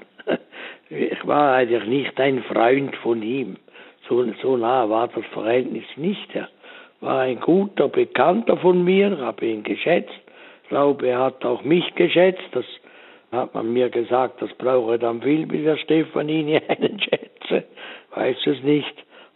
Ich 0.96 1.26
war 1.26 1.56
eigentlich 1.56 1.86
nicht 1.86 2.20
ein 2.20 2.44
Freund 2.44 2.96
von 2.98 3.22
ihm. 3.24 3.58
So, 4.08 4.26
so 4.42 4.58
nah 4.58 4.90
war 4.90 5.08
das 5.08 5.26
Verhältnis 5.34 5.86
nicht. 5.96 6.36
Er 6.36 6.50
war 7.02 7.22
ein 7.22 7.40
guter 7.40 7.88
Bekannter 7.90 8.58
von 8.58 8.84
mir, 8.84 9.18
habe 9.18 9.46
ihn 9.46 9.64
geschätzt. 9.64 10.14
Ich 10.64 10.70
glaube, 10.70 11.08
er 11.08 11.20
hat 11.20 11.44
auch 11.46 11.64
mich 11.64 11.96
geschätzt. 11.96 12.44
Das 12.52 12.66
hat 13.32 13.54
man 13.56 13.74
mir 13.74 13.90
gesagt, 13.90 14.42
das 14.42 14.52
brauche 14.58 15.00
dann 15.00 15.22
viel, 15.22 15.48
bis 15.48 15.64
der 15.64 15.78
Stefanini 15.78 16.58
einen 16.68 17.00
schätze. 17.00 17.66
Weiß 18.14 18.38
es 18.46 18.62
nicht. 18.64 18.94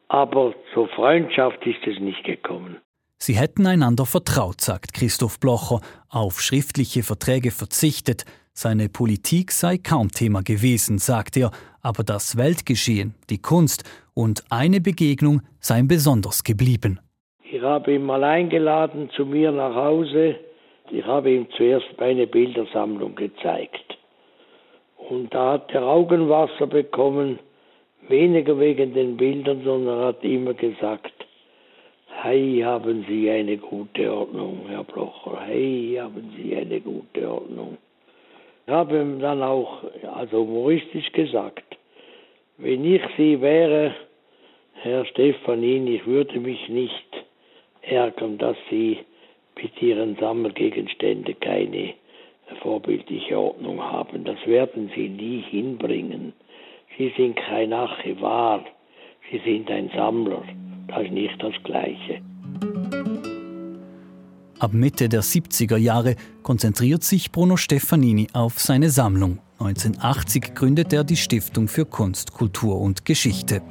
Aber 0.09 0.53
zur 0.73 0.87
Freundschaft 0.89 1.65
ist 1.65 1.85
es 1.85 1.99
nicht 1.99 2.23
gekommen. 2.23 2.77
Sie 3.17 3.35
hätten 3.35 3.65
einander 3.65 4.05
vertraut, 4.05 4.61
sagt 4.61 4.93
Christoph 4.93 5.39
Blocher, 5.39 5.81
auf 6.09 6.39
schriftliche 6.39 7.01
Verträge 7.01 7.49
verzichtet, 7.49 8.25
seine 8.57 8.89
Politik 8.89 9.51
sei 9.51 9.77
kaum 9.77 10.09
Thema 10.09 10.41
gewesen, 10.41 10.97
sagt 10.97 11.37
er, 11.37 11.51
aber 11.83 12.03
das 12.03 12.37
Weltgeschehen, 12.37 13.13
die 13.29 13.39
Kunst 13.39 13.83
und 14.15 14.43
eine 14.49 14.81
Begegnung 14.81 15.41
seien 15.59 15.87
besonders 15.87 16.43
geblieben. 16.43 16.99
Ich 17.43 17.61
habe 17.61 17.93
ihn 17.93 18.03
mal 18.03 18.23
eingeladen 18.23 19.11
zu 19.15 19.27
mir 19.27 19.51
nach 19.51 19.75
Hause. 19.75 20.37
Ich 20.89 21.05
habe 21.05 21.31
ihm 21.31 21.47
zuerst 21.55 21.85
meine 21.99 22.25
Bildersammlung 22.25 23.15
gezeigt. 23.15 23.97
Und 25.09 25.33
da 25.35 25.53
hat 25.53 25.71
er 25.71 25.83
Augenwasser 25.83 26.65
bekommen, 26.65 27.37
weniger 28.09 28.59
wegen 28.59 28.95
den 28.95 29.17
Bildern, 29.17 29.61
sondern 29.63 30.03
hat 30.03 30.23
immer 30.23 30.55
gesagt, 30.55 31.13
Hey, 32.23 32.61
haben 32.65 33.05
Sie 33.07 33.29
eine 33.29 33.57
gute 33.57 34.11
Ordnung, 34.11 34.65
Herr 34.67 34.83
Blocher. 34.83 35.41
Hey, 35.45 35.99
haben 36.01 36.33
Sie 36.35 36.55
eine 36.55 36.81
gute 36.81 37.29
Ordnung. 37.31 37.77
Ich 38.67 38.73
habe 38.73 38.99
ihm 38.99 39.21
dann 39.21 39.41
auch 39.41 39.81
also 40.13 40.39
humoristisch 40.39 41.09
gesagt, 41.13 41.77
wenn 42.57 42.83
ich 42.83 43.01
Sie 43.15 43.39
wäre, 43.39 43.95
Herr 44.73 45.05
Stefanin, 45.05 45.87
ich 45.87 46.05
würde 46.05 46.37
mich 46.41 46.67
nicht 46.67 47.25
ärgern, 47.81 48.37
dass 48.37 48.57
Sie 48.69 48.99
mit 49.55 49.81
Ihren 49.81 50.17
Sammelgegenständen 50.17 51.39
keine 51.39 51.93
vorbildliche 52.61 53.39
Ordnung 53.39 53.81
haben. 53.81 54.25
Das 54.25 54.45
werden 54.45 54.91
Sie 54.93 55.07
nie 55.07 55.45
hinbringen. 55.49 56.33
Sie 56.97 57.13
sind 57.15 57.37
kein 57.37 57.71
Archivar, 57.71 58.65
Sie 59.31 59.37
sind 59.45 59.71
ein 59.71 59.89
Sammler. 59.95 60.43
Das 60.89 61.03
ist 61.03 61.11
nicht 61.11 61.41
das 61.41 61.53
Gleiche. 61.63 62.21
Ab 64.59 64.73
Mitte 64.73 65.07
der 65.07 65.21
70er 65.21 65.77
Jahre 65.77 66.15
konzentriert 66.41 67.03
sich 67.03 67.31
Bruno 67.31 67.57
Stefanini 67.57 68.27
auf 68.33 68.59
seine 68.59 68.89
Sammlung. 68.89 69.37
1980 69.59 70.55
gründet 70.55 70.91
er 70.93 71.03
die 71.03 71.15
Stiftung 71.15 71.67
für 71.67 71.85
Kunst, 71.85 72.33
Kultur 72.33 72.81
und 72.81 73.05
Geschichte. 73.05 73.61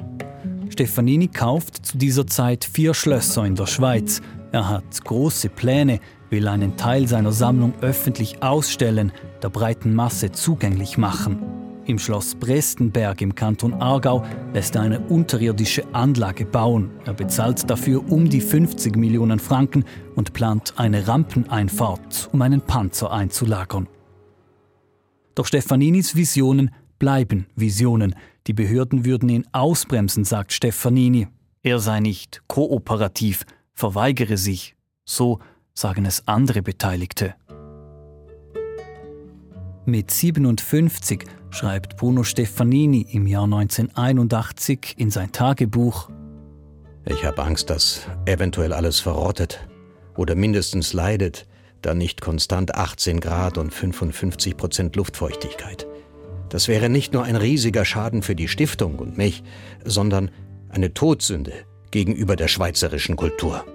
Stefanini 0.69 1.27
kauft 1.27 1.85
zu 1.85 1.97
dieser 1.97 2.25
Zeit 2.25 2.63
vier 2.63 2.93
Schlösser 2.93 3.43
in 3.45 3.55
der 3.55 3.65
Schweiz. 3.65 4.21
Er 4.53 4.69
hat 4.69 5.03
große 5.03 5.49
Pläne, 5.49 5.99
will 6.29 6.47
einen 6.47 6.77
Teil 6.77 7.05
seiner 7.07 7.33
Sammlung 7.33 7.73
öffentlich 7.81 8.41
ausstellen, 8.41 9.11
der 9.43 9.49
breiten 9.49 9.93
Masse 9.93 10.31
zugänglich 10.31 10.97
machen. 10.97 11.56
Im 11.87 11.97
Schloss 11.99 12.35
Brestenberg 12.35 13.21
im 13.21 13.33
Kanton 13.33 13.73
Aargau 13.75 14.25
lässt 14.53 14.75
er 14.75 14.81
eine 14.81 14.99
unterirdische 14.99 15.85
Anlage 15.95 16.45
bauen. 16.45 16.91
Er 17.05 17.13
bezahlt 17.13 17.69
dafür 17.69 18.11
um 18.11 18.29
die 18.29 18.41
50 18.41 18.97
Millionen 18.97 19.39
Franken 19.39 19.85
und 20.13 20.33
plant 20.33 20.73
eine 20.75 21.07
Rampeneinfahrt, 21.07 22.29
um 22.33 22.41
einen 22.41 22.59
Panzer 22.59 23.13
einzulagern. 23.13 23.87
Doch 25.33 25.45
Stefaninis 25.45 26.17
Visionen 26.17 26.71
bleiben 26.99 27.47
Visionen. 27.55 28.15
Die 28.47 28.53
Behörden 28.53 29.05
würden 29.05 29.29
ihn 29.29 29.47
ausbremsen, 29.53 30.25
sagt 30.25 30.51
Stefanini. 30.51 31.29
Er 31.63 31.79
sei 31.79 32.01
nicht 32.01 32.41
kooperativ, 32.47 33.45
verweigere 33.73 34.35
sich. 34.35 34.75
So 35.05 35.39
sagen 35.73 36.03
es 36.03 36.27
andere 36.27 36.61
Beteiligte. 36.61 37.35
Mit 39.85 40.11
57 40.11 41.23
schreibt 41.57 41.97
Bruno 41.97 42.23
Stefanini 42.23 43.07
im 43.09 43.25
Jahr 43.25 43.45
1981 43.45 44.93
in 44.97 45.09
sein 45.09 45.31
Tagebuch 45.31 46.07
Ich 47.05 47.25
habe 47.25 47.41
Angst, 47.41 47.71
dass 47.71 48.01
eventuell 48.27 48.73
alles 48.73 48.99
verrottet 48.99 49.67
oder 50.15 50.35
mindestens 50.35 50.93
leidet, 50.93 51.47
da 51.81 51.95
nicht 51.95 52.21
konstant 52.21 52.75
18 52.75 53.19
Grad 53.21 53.57
und 53.57 53.73
55 53.73 54.55
Prozent 54.55 54.95
Luftfeuchtigkeit. 54.95 55.87
Das 56.49 56.67
wäre 56.67 56.89
nicht 56.89 57.13
nur 57.13 57.23
ein 57.23 57.35
riesiger 57.35 57.85
Schaden 57.85 58.21
für 58.21 58.35
die 58.35 58.47
Stiftung 58.47 58.99
und 58.99 59.17
mich, 59.17 59.41
sondern 59.83 60.29
eine 60.69 60.93
Todsünde 60.93 61.53
gegenüber 61.89 62.35
der 62.35 62.49
schweizerischen 62.49 63.15
Kultur. 63.15 63.65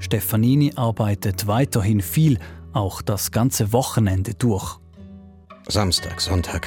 Stefanini 0.00 0.72
arbeitet 0.74 1.46
weiterhin 1.46 2.00
viel, 2.00 2.40
auch 2.72 3.00
das 3.00 3.30
ganze 3.30 3.72
Wochenende 3.72 4.34
durch. 4.34 4.80
Samstag, 5.68 6.20
Sonntag. 6.20 6.66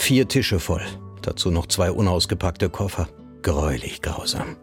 Vier 0.00 0.26
Tische 0.26 0.58
voll. 0.58 0.82
Dazu 1.22 1.50
noch 1.50 1.66
zwei 1.66 1.92
unausgepackte 1.92 2.70
Koffer. 2.70 3.06
Gräulich 3.42 4.00
grausam. 4.00 4.56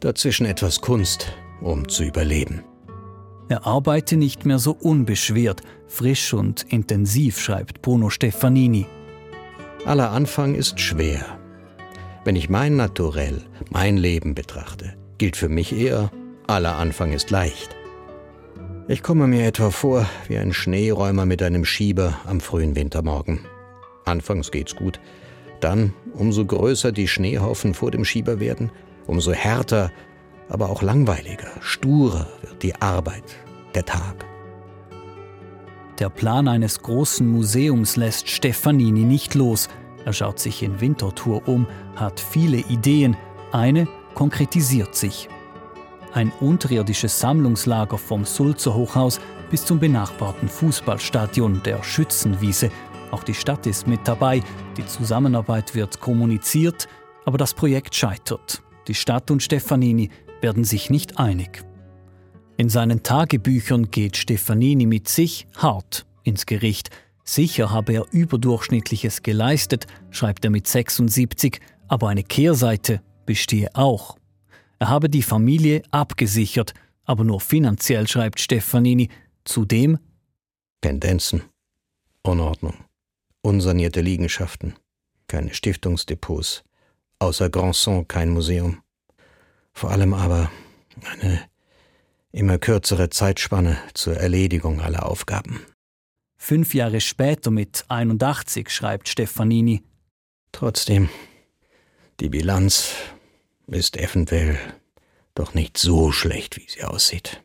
Dazwischen 0.00 0.46
etwas 0.46 0.80
Kunst, 0.80 1.30
um 1.60 1.88
zu 1.88 2.02
überleben. 2.02 2.64
Er 3.48 3.66
arbeite 3.66 4.16
nicht 4.16 4.46
mehr 4.46 4.58
so 4.58 4.72
unbeschwert, 4.72 5.60
frisch 5.86 6.32
und 6.32 6.62
intensiv, 6.72 7.38
schreibt 7.38 7.82
Bruno 7.82 8.08
Stefanini. 8.08 8.86
Aller 9.84 10.10
Anfang 10.10 10.54
ist 10.54 10.80
schwer. 10.80 11.38
Wenn 12.24 12.34
ich 12.34 12.48
mein 12.48 12.76
Naturell, 12.76 13.42
mein 13.70 13.98
Leben 13.98 14.34
betrachte, 14.34 14.94
gilt 15.18 15.36
für 15.36 15.50
mich 15.50 15.76
eher, 15.76 16.10
aller 16.46 16.76
Anfang 16.76 17.12
ist 17.12 17.30
leicht. 17.30 17.76
Ich 18.88 19.02
komme 19.02 19.26
mir 19.26 19.46
etwa 19.46 19.70
vor 19.70 20.08
wie 20.28 20.38
ein 20.38 20.54
Schneeräumer 20.54 21.26
mit 21.26 21.42
einem 21.42 21.66
Schieber 21.66 22.18
am 22.26 22.40
frühen 22.40 22.74
Wintermorgen. 22.74 23.40
Anfangs 24.04 24.50
geht's 24.50 24.76
gut, 24.76 25.00
dann, 25.60 25.94
umso 26.12 26.44
größer 26.44 26.92
die 26.92 27.08
Schneehaufen 27.08 27.74
vor 27.74 27.90
dem 27.90 28.04
Schieber 28.04 28.40
werden, 28.40 28.70
umso 29.06 29.32
härter, 29.32 29.90
aber 30.48 30.68
auch 30.68 30.82
langweiliger, 30.82 31.48
sturer 31.60 32.26
wird 32.42 32.62
die 32.62 32.74
Arbeit, 32.76 33.24
der 33.74 33.84
Tag. 33.84 34.24
Der 35.98 36.10
Plan 36.10 36.48
eines 36.48 36.80
großen 36.80 37.26
Museums 37.26 37.96
lässt 37.96 38.28
Stefanini 38.28 39.04
nicht 39.04 39.34
los. 39.34 39.68
Er 40.04 40.12
schaut 40.12 40.38
sich 40.38 40.62
in 40.62 40.80
Winterthur 40.80 41.46
um, 41.48 41.66
hat 41.94 42.18
viele 42.18 42.58
Ideen. 42.58 43.16
Eine 43.52 43.86
konkretisiert 44.14 44.94
sich 44.96 45.28
ein 46.14 46.32
unterirdisches 46.40 47.18
Sammlungslager 47.20 47.98
vom 47.98 48.24
Sulzer 48.24 48.74
Hochhaus 48.74 49.20
bis 49.50 49.64
zum 49.64 49.78
benachbarten 49.78 50.48
Fußballstadion 50.48 51.62
der 51.64 51.82
Schützenwiese. 51.82 52.70
Auch 53.14 53.22
die 53.22 53.34
Stadt 53.34 53.64
ist 53.68 53.86
mit 53.86 54.08
dabei, 54.08 54.42
die 54.76 54.84
Zusammenarbeit 54.84 55.76
wird 55.76 56.00
kommuniziert, 56.00 56.88
aber 57.24 57.38
das 57.38 57.54
Projekt 57.54 57.94
scheitert. 57.94 58.60
Die 58.88 58.94
Stadt 58.94 59.30
und 59.30 59.40
Stefanini 59.40 60.10
werden 60.40 60.64
sich 60.64 60.90
nicht 60.90 61.16
einig. 61.16 61.64
In 62.56 62.68
seinen 62.68 63.04
Tagebüchern 63.04 63.92
geht 63.92 64.16
Stefanini 64.16 64.86
mit 64.86 65.06
sich 65.06 65.46
hart 65.56 66.06
ins 66.24 66.44
Gericht. 66.44 66.90
Sicher 67.22 67.70
habe 67.70 67.92
er 67.92 68.06
überdurchschnittliches 68.10 69.22
geleistet, 69.22 69.86
schreibt 70.10 70.44
er 70.44 70.50
mit 70.50 70.66
76, 70.66 71.60
aber 71.86 72.08
eine 72.08 72.24
Kehrseite 72.24 73.00
bestehe 73.26 73.68
auch. 73.76 74.18
Er 74.80 74.88
habe 74.88 75.08
die 75.08 75.22
Familie 75.22 75.84
abgesichert, 75.92 76.74
aber 77.04 77.22
nur 77.22 77.40
finanziell, 77.40 78.08
schreibt 78.08 78.40
Stefanini. 78.40 79.08
Zudem 79.44 80.00
Pendenzen, 80.80 81.44
Unordnung, 82.24 82.74
unsanierte 83.44 84.00
Liegenschaften, 84.00 84.74
keine 85.28 85.52
Stiftungsdepots, 85.52 86.64
außer 87.18 87.50
Grandson 87.50 88.08
kein 88.08 88.30
Museum. 88.30 88.82
Vor 89.72 89.90
allem 89.90 90.14
aber 90.14 90.50
eine 91.12 91.40
immer 92.32 92.58
kürzere 92.58 93.10
Zeitspanne 93.10 93.78
zur 93.92 94.16
Erledigung 94.16 94.80
aller 94.80 95.06
Aufgaben. 95.06 95.60
Fünf 96.36 96.74
Jahre 96.74 97.00
später 97.00 97.50
mit 97.50 97.84
81 97.88 98.70
schreibt 98.70 99.08
Stefanini. 99.08 99.82
Trotzdem, 100.52 101.08
die 102.20 102.28
Bilanz 102.28 102.92
ist 103.66 103.96
eventuell 103.96 104.58
doch 105.34 105.54
nicht 105.54 105.78
so 105.78 106.12
schlecht, 106.12 106.56
wie 106.56 106.66
sie 106.68 106.84
aussieht. 106.84 107.42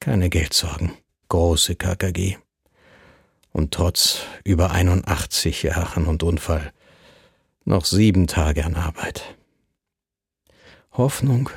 Keine 0.00 0.30
Geldsorgen, 0.30 0.92
große 1.28 1.76
KKG. 1.76 2.36
Und 3.52 3.72
trotz 3.72 4.22
über 4.44 4.70
81 4.70 5.62
Jahren 5.62 6.06
und 6.06 6.22
Unfall 6.22 6.72
noch 7.64 7.84
sieben 7.84 8.26
Tage 8.26 8.64
an 8.64 8.74
Arbeit. 8.74 9.36
Hoffnung 10.92 11.50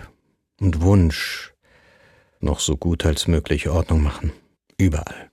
und 0.59 0.81
Wunsch, 0.81 1.53
noch 2.39 2.59
so 2.59 2.77
gut 2.77 3.05
als 3.05 3.27
möglich 3.27 3.67
Ordnung 3.69 4.03
machen, 4.03 4.31
überall. 4.77 5.31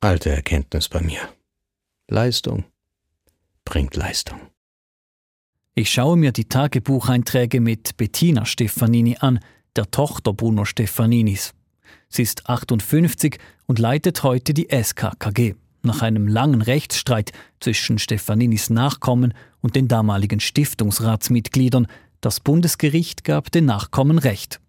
Alte 0.00 0.30
Erkenntnis 0.30 0.88
bei 0.88 1.00
mir. 1.00 1.20
Leistung 2.08 2.64
bringt 3.64 3.96
Leistung. 3.96 4.40
Ich 5.74 5.90
schaue 5.90 6.16
mir 6.16 6.32
die 6.32 6.44
Tagebucheinträge 6.44 7.60
mit 7.60 7.96
Bettina 7.96 8.44
Stefanini 8.44 9.16
an, 9.18 9.40
der 9.74 9.90
Tochter 9.90 10.34
Bruno 10.34 10.64
Stefaninis. 10.66 11.54
Sie 12.14 12.22
ist 12.22 12.46
58 12.46 13.38
und 13.66 13.78
leitet 13.78 14.22
heute 14.22 14.52
die 14.52 14.68
SKKG. 14.70 15.54
Nach 15.82 16.02
einem 16.02 16.28
langen 16.28 16.60
Rechtsstreit 16.60 17.32
zwischen 17.58 17.98
Stefaninis 17.98 18.68
Nachkommen 18.68 19.32
und 19.62 19.76
den 19.76 19.88
damaligen 19.88 20.38
Stiftungsratsmitgliedern, 20.38 21.86
das 22.20 22.38
Bundesgericht 22.40 23.24
gab 23.24 23.50
den 23.50 23.64
Nachkommen 23.64 24.18
Recht. 24.18 24.60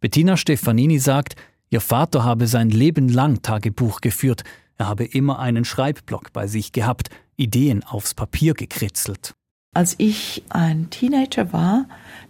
Bettina 0.00 0.36
Stefanini 0.36 0.98
sagt, 0.98 1.36
ihr 1.70 1.80
Vater 1.80 2.22
habe 2.22 2.46
sein 2.46 2.68
Leben 2.68 3.08
lang 3.08 3.40
Tagebuch 3.40 4.02
geführt, 4.02 4.44
er 4.76 4.86
habe 4.86 5.04
immer 5.04 5.38
einen 5.38 5.64
Schreibblock 5.64 6.34
bei 6.34 6.46
sich 6.46 6.72
gehabt, 6.72 7.08
Ideen 7.36 7.82
aufs 7.82 8.12
Papier 8.12 8.52
gekritzelt. 8.52 9.32
Als 9.72 9.94
ich 9.98 10.44
ein 10.50 10.90
Teenager 10.90 11.52
war, 11.52 11.86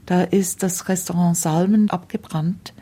da 0.07 0.23
ist 0.23 0.63
das 0.63 0.89
Restaurant 0.89 1.37
Salmen 1.37 1.91
abgebrannt. 1.91 2.73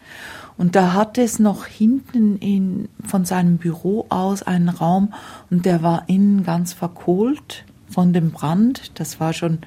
Und 0.57 0.77
da 0.77 0.93
hatte 0.93 1.23
es 1.23 1.39
noch 1.39 1.67
hinten 1.67 2.37
in, 2.39 2.89
von 3.05 3.25
seinem 3.25 3.59
Büro 3.59 4.07
aus 4.09 4.43
einen 4.43 4.69
Raum 4.69 5.13
und 5.51 5.67
der 5.67 5.83
war 5.83 6.05
innen 6.09 6.45
ganz 6.45 6.73
verkohlt 6.73 7.65
von 7.89 8.13
dem 8.13 8.31
Brand. 8.31 8.99
Das 8.99 9.21
war 9.21 9.33
schon 9.33 9.59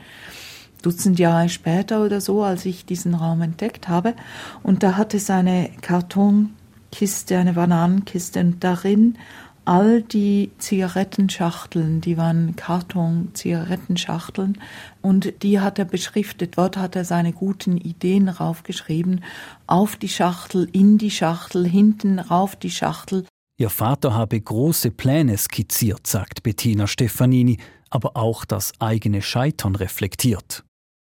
Dutzend 0.86 1.18
Jahre 1.18 1.50
später 1.50 2.06
oder 2.06 2.22
so, 2.22 2.44
als 2.44 2.64
ich 2.64 2.86
diesen 2.86 3.16
Raum 3.16 3.42
entdeckt 3.42 3.88
habe. 3.88 4.14
Und 4.62 4.84
da 4.84 4.98
hatte 4.98 5.18
es 5.18 5.32
eine 5.32 5.72
Kartonkiste, 5.82 7.40
eine 7.40 7.54
Bananenkiste 7.54 8.40
und 8.40 8.64
darin 8.64 9.18
all 9.66 10.02
die 10.02 10.52
Zigarettenschachteln, 10.60 12.00
die 12.00 12.18
waren 12.18 12.56
Karton-Zigarettenschachteln 12.56 14.60
und 15.02 15.44
die 15.44 15.60
hat 15.60 15.80
er 15.80 15.86
beschriftet. 15.86 16.58
Dort 16.58 16.78
hat 16.78 16.96
er 16.96 17.04
seine 17.04 17.34
guten 17.34 17.78
Ideen 17.78 18.30
raufgeschrieben. 18.30 19.24
Auf 19.68 19.96
die 19.96 20.10
Schachtel, 20.10 20.70
in 20.72 20.98
die 20.98 21.12
Schachtel, 21.12 21.68
hinten 21.68 22.20
rauf 22.20 22.56
die 22.56 22.72
Schachtel. 22.72 23.26
Ihr 23.58 23.70
Vater 23.70 24.14
habe 24.14 24.40
große 24.40 24.92
Pläne 24.92 25.38
skizziert, 25.38 26.08
sagt 26.08 26.44
Bettina 26.44 26.88
Stefanini, 26.88 27.58
aber 27.90 28.18
auch 28.18 28.46
das 28.46 28.74
eigene 28.80 29.22
Scheitern 29.22 29.76
reflektiert. 29.76 30.64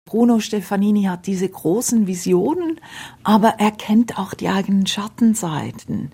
Bruno 0.06 0.40
Stefanini 0.40 1.04
hat 1.04 1.28
diese 1.28 1.48
großen 1.48 2.08
Visionen, 2.08 2.80
aber 3.24 3.56
er 3.60 3.72
kennt 3.72 4.20
auch 4.20 4.34
die 4.34 4.50
eigenen 4.50 4.86
Schattenseiten. 4.86 6.12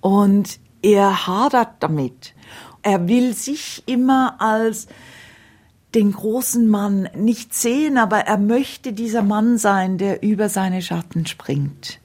Und 0.00 0.58
er 0.82 1.26
hadert 1.26 1.80
damit. 1.80 2.34
Er 2.82 3.08
will 3.08 3.34
sich 3.34 3.82
immer 3.86 4.40
als 4.40 4.86
den 5.94 6.12
großen 6.12 6.68
Mann 6.68 7.08
nicht 7.16 7.54
sehen, 7.54 7.98
aber 7.98 8.18
er 8.20 8.38
möchte 8.38 8.92
dieser 8.92 9.22
Mann 9.22 9.58
sein, 9.58 9.98
der 9.98 10.22
über 10.22 10.48
seine 10.48 10.82
Schatten 10.82 11.26
springt. 11.26 12.00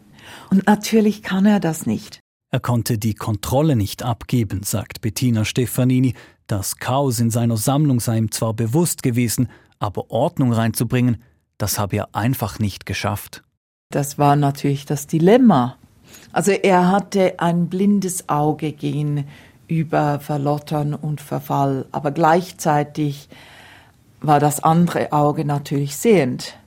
Und 0.50 0.66
natürlich 0.68 1.22
kann 1.22 1.46
er 1.46 1.60
das 1.60 1.86
nicht. 1.86 2.20
Er 2.52 2.60
konnte 2.60 2.98
die 2.98 3.16
Kontrolle 3.16 3.76
nicht 3.76 4.04
abgeben, 4.04 4.62
sagt 4.64 5.02
Bettina 5.02 5.44
Stefanini. 5.44 6.14
Das 6.48 6.78
Chaos 6.78 7.20
in 7.20 7.32
seiner 7.32 7.58
Sammlung 7.58 8.00
sei 8.00 8.18
ihm 8.18 8.32
zwar 8.32 8.54
bewusst 8.54 9.02
gewesen, 9.04 9.50
aber 9.80 10.12
Ordnung 10.12 10.54
reinzubringen, 10.54 11.24
das 11.58 11.80
habe 11.80 11.96
er 11.98 12.16
einfach 12.16 12.60
nicht 12.60 12.86
geschafft. 12.86 13.44
Das 13.90 14.18
war 14.18 14.36
natürlich 14.36 14.86
das 14.86 15.08
Dilemma. 15.08 15.78
Also 16.34 16.52
er 16.52 16.92
hatte 16.92 17.36
ein 17.38 17.68
blindes 17.68 18.28
Auge 18.28 18.74
gegenüber 18.74 20.20
Verlottern 20.20 20.94
und 20.96 21.22
Verfall, 21.22 21.86
aber 21.92 22.12
gleichzeitig 22.12 23.30
war 24.20 24.40
das 24.40 24.64
andere 24.64 25.12
Auge 25.12 25.46
natürlich 25.46 25.96
sehend. 25.96 26.58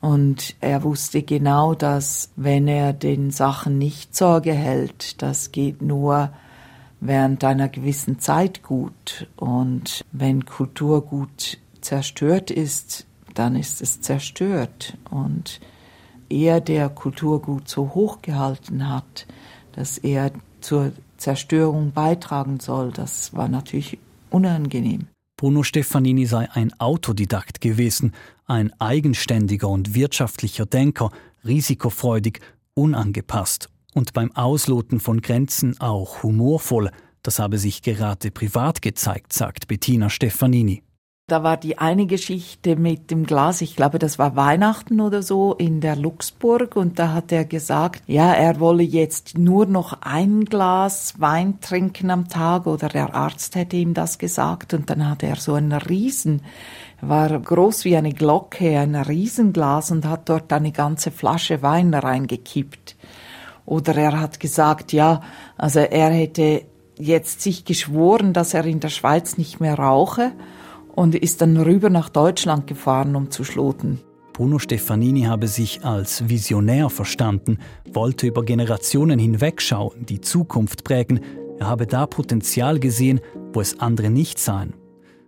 Und 0.00 0.54
er 0.60 0.84
wusste 0.84 1.22
genau, 1.22 1.74
dass 1.74 2.30
wenn 2.36 2.68
er 2.68 2.92
den 2.92 3.30
Sachen 3.30 3.78
nicht 3.78 4.14
Sorge 4.14 4.52
hält, 4.52 5.22
das 5.22 5.50
geht 5.50 5.82
nur 5.82 6.30
während 7.00 7.42
einer 7.42 7.68
gewissen 7.68 8.20
Zeit 8.20 8.62
gut. 8.62 9.26
Und 9.36 10.04
wenn 10.12 10.44
Kulturgut 10.44 11.58
zerstört 11.80 12.50
ist, 12.50 13.06
dann 13.32 13.56
ist 13.56 13.80
es 13.80 14.02
zerstört. 14.02 14.96
Und 15.10 15.60
er, 16.28 16.60
der 16.60 16.88
Kulturgut 16.88 17.68
so 17.68 17.94
hoch 17.94 18.22
gehalten 18.22 18.88
hat, 18.88 19.26
dass 19.72 19.98
er 19.98 20.30
zur 20.60 20.92
Zerstörung 21.16 21.92
beitragen 21.92 22.60
soll, 22.60 22.90
das 22.92 23.34
war 23.34 23.48
natürlich 23.48 23.98
unangenehm. 24.30 25.06
Bruno 25.36 25.62
Stefanini 25.62 26.26
sei 26.26 26.48
ein 26.52 26.72
Autodidakt 26.78 27.60
gewesen, 27.60 28.12
ein 28.46 28.72
eigenständiger 28.80 29.68
und 29.68 29.94
wirtschaftlicher 29.94 30.64
Denker, 30.64 31.10
risikofreudig, 31.44 32.40
unangepasst 32.74 33.68
und 33.94 34.12
beim 34.12 34.32
Ausloten 34.32 35.00
von 35.00 35.20
Grenzen 35.20 35.80
auch 35.80 36.22
humorvoll. 36.22 36.90
Das 37.22 37.38
habe 37.38 37.58
sich 37.58 37.82
gerade 37.82 38.30
privat 38.30 38.82
gezeigt, 38.82 39.32
sagt 39.32 39.66
Bettina 39.66 40.08
Stefanini. 40.08 40.83
Da 41.26 41.42
war 41.42 41.56
die 41.56 41.78
eine 41.78 42.04
Geschichte 42.04 42.76
mit 42.76 43.10
dem 43.10 43.24
Glas, 43.24 43.62
ich 43.62 43.76
glaube, 43.76 43.98
das 43.98 44.18
war 44.18 44.36
Weihnachten 44.36 45.00
oder 45.00 45.22
so 45.22 45.54
in 45.54 45.80
der 45.80 45.96
Luxburg. 45.96 46.76
Und 46.76 46.98
da 46.98 47.14
hat 47.14 47.32
er 47.32 47.46
gesagt, 47.46 48.02
ja, 48.06 48.34
er 48.34 48.60
wolle 48.60 48.82
jetzt 48.82 49.38
nur 49.38 49.64
noch 49.64 50.02
ein 50.02 50.44
Glas 50.44 51.14
Wein 51.16 51.60
trinken 51.62 52.10
am 52.10 52.28
Tag 52.28 52.66
oder 52.66 52.90
der 52.90 53.14
Arzt 53.14 53.54
hätte 53.54 53.76
ihm 53.78 53.94
das 53.94 54.18
gesagt. 54.18 54.74
Und 54.74 54.90
dann 54.90 55.08
hatte 55.08 55.24
er 55.26 55.36
so 55.36 55.54
einen 55.54 55.72
Riesen, 55.72 56.42
war 57.00 57.30
groß 57.40 57.86
wie 57.86 57.96
eine 57.96 58.12
Glocke, 58.12 58.78
ein 58.78 58.94
Riesenglas 58.94 59.92
und 59.92 60.04
hat 60.04 60.28
dort 60.28 60.52
eine 60.52 60.72
ganze 60.72 61.10
Flasche 61.10 61.62
Wein 61.62 61.94
reingekippt. 61.94 62.96
Oder 63.64 63.96
er 63.96 64.20
hat 64.20 64.40
gesagt, 64.40 64.92
ja, 64.92 65.22
also 65.56 65.80
er 65.80 66.10
hätte 66.10 66.66
jetzt 66.98 67.40
sich 67.40 67.64
geschworen, 67.64 68.34
dass 68.34 68.52
er 68.52 68.66
in 68.66 68.80
der 68.80 68.90
Schweiz 68.90 69.38
nicht 69.38 69.58
mehr 69.58 69.78
rauche 69.78 70.32
und 70.94 71.14
ist 71.14 71.40
dann 71.40 71.56
rüber 71.56 71.90
nach 71.90 72.08
Deutschland 72.08 72.66
gefahren, 72.66 73.16
um 73.16 73.30
zu 73.30 73.44
schloten. 73.44 74.00
Bruno 74.32 74.58
Stefanini 74.58 75.22
habe 75.22 75.46
sich 75.46 75.84
als 75.84 76.28
Visionär 76.28 76.90
verstanden, 76.90 77.58
wollte 77.92 78.26
über 78.26 78.44
Generationen 78.44 79.18
hinwegschauen, 79.18 80.06
die 80.06 80.20
Zukunft 80.20 80.82
prägen. 80.82 81.20
Er 81.58 81.68
habe 81.68 81.86
da 81.86 82.06
Potenzial 82.06 82.80
gesehen, 82.80 83.20
wo 83.52 83.60
es 83.60 83.78
andere 83.78 84.10
nicht 84.10 84.38
sahen. 84.38 84.74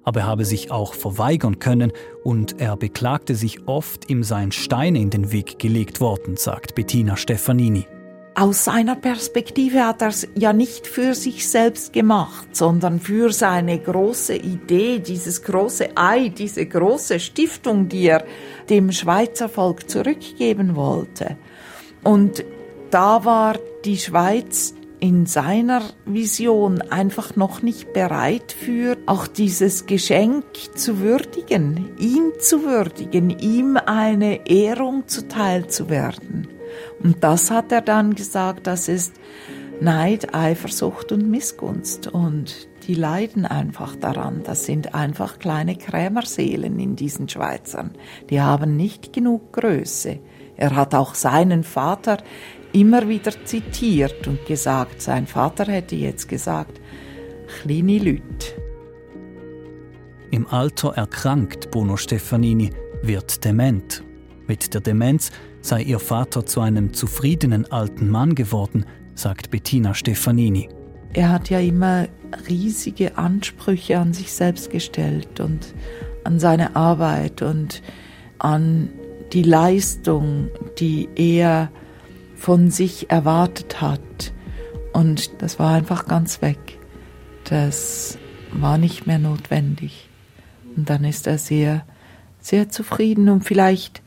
Aber 0.03 0.21
er 0.21 0.27
habe 0.27 0.45
sich 0.45 0.71
auch 0.71 0.95
verweigern 0.95 1.59
können 1.59 1.93
und 2.25 2.61
er 2.61 2.77
beklagte 2.77 3.35
sich 3.35 3.67
oft, 3.69 4.11
ihm 4.11 4.25
seien 4.25 4.51
Steine 4.51 5.01
in 5.01 5.11
den 5.11 5.31
Weg 5.31 5.59
gelegt 5.59 6.01
worden, 6.01 6.37
sagt 6.37 6.75
Bettina 6.75 7.17
Stefanini 7.17 7.87
aus 8.39 8.65
seiner 8.65 8.97
Perspektive 8.97 9.87
hat 9.87 10.03
er 10.03 10.09
es 10.09 10.29
ja 10.35 10.53
nicht 10.53 10.87
für 10.87 11.15
sich 11.15 11.49
selbst 11.49 11.95
gemacht, 11.95 12.55
sondern 12.55 13.01
für 13.01 13.33
seine 13.33 13.79
große 13.79 14.37
Idee, 14.37 14.99
dieses 14.99 15.43
große 15.43 15.97
Ei, 15.97 16.29
diese 16.29 16.67
große 16.67 17.19
Stiftung, 17.19 17.89
die 17.89 18.09
er 18.09 18.25
dem 18.69 18.93
Schweizer 18.93 19.49
Volk 19.49 19.89
zurückgeben 19.89 20.77
wollte. 20.77 21.39
Und 22.05 22.45
da 22.91 23.25
war 23.25 23.59
die 23.87 23.97
Schweiz 23.97 24.75
in 25.01 25.25
seiner 25.25 25.81
Vision 26.05 26.83
einfach 26.83 27.37
noch 27.37 27.63
nicht 27.63 27.95
bereit 27.95 28.53
für 28.53 28.99
auch 29.07 29.27
dieses 29.27 29.87
Geschenk 29.87 30.45
zu 30.75 31.01
würdigen, 31.01 31.89
ihn 31.99 32.33
zu 32.39 32.65
würdigen, 32.65 33.31
ihm 33.31 33.79
eine 33.79 34.47
Ehrung 34.47 35.09
zuteil 35.09 35.69
zu 35.69 35.89
werden. 35.89 36.49
Und 37.03 37.23
das 37.23 37.51
hat 37.51 37.73
er 37.73 37.81
dann 37.81 38.15
gesagt, 38.15 38.67
das 38.67 38.89
ist 38.89 39.15
Neid, 39.81 40.35
Eifersucht 40.35 41.13
und 41.13 41.31
Missgunst. 41.31 42.09
Und 42.09 42.69
die 42.87 42.95
leiden 42.95 43.45
einfach 43.45 43.97
daran. 43.97 44.43
Das 44.45 44.65
sind 44.65 44.95
einfach 44.95 45.39
kleine 45.39 45.77
Krämerseelen 45.77 46.79
in 46.79 46.97
diesen 46.97 47.29
Schweizern. 47.29 47.93
Die 48.31 48.41
haben 48.41 48.77
nicht 48.77 49.13
genug 49.13 49.53
Größe. 49.53 50.19
Er 50.57 50.75
hat 50.75 50.95
auch 50.95 51.15
seinen 51.15 51.65
Vater 51.65 52.19
immer 52.73 53.09
wieder 53.09 53.33
zitiert 53.45 54.27
und 54.27 54.45
gesagt, 54.47 55.03
sein 55.03 55.27
Vater 55.27 55.65
hätte 55.65 55.97
jetzt 55.97 56.29
gesagt, 56.29 56.81
kleine 57.63 57.99
Lüt. 57.99 58.57
Im 60.31 60.47
Alter 60.49 60.95
erkrankt 60.95 61.71
Bruno 61.71 61.97
Stefanini, 61.97 62.71
wird 63.03 63.45
dement. 63.45 64.03
Mit 64.47 64.75
der 64.75 64.81
Demenz 64.81 65.31
sei 65.67 65.83
ihr 65.83 65.99
Vater 65.99 66.47
zu 66.47 66.61
einem 66.61 66.93
zufriedenen 66.93 67.71
alten 67.73 68.09
Mann 68.09 68.37
geworden, 68.37 68.87
sagt 69.15 69.51
Bettina 69.51 69.95
Stefanini. 69.95 70.69
Er 71.13 71.31
hat 71.31 71.51
ja 71.51 71.59
immer 71.59 72.07
riesige 72.49 73.19
Ansprüche 73.19 73.99
an 73.99 74.13
sich 74.13 74.33
selbst 74.33 74.71
gestellt 74.71 75.41
und 75.41 75.75
an 76.23 76.39
seine 76.39 76.77
Arbeit 76.77 77.43
und 77.43 77.83
an 78.39 78.91
die 79.33 79.43
Leistung, 79.43 80.51
die 80.79 81.09
er 81.17 81.71
von 82.37 82.71
sich 82.71 83.11
erwartet 83.11 83.81
hat. 83.81 84.33
Und 84.93 85.43
das 85.43 85.59
war 85.59 85.75
einfach 85.75 86.07
ganz 86.07 86.43
weg. 86.43 86.79
Das 87.45 88.19
war 88.53 88.79
nicht 88.79 89.07
mehr 89.07 89.19
notwendig. 89.19 90.09
Und 90.77 90.91
dann 90.91 91.03
ist 91.05 91.27
er 91.27 91.39
sehr, 91.39 91.85
sehr 92.39 92.69
zufrieden 92.69 93.29
und 93.29 93.43
vielleicht 93.43 94.03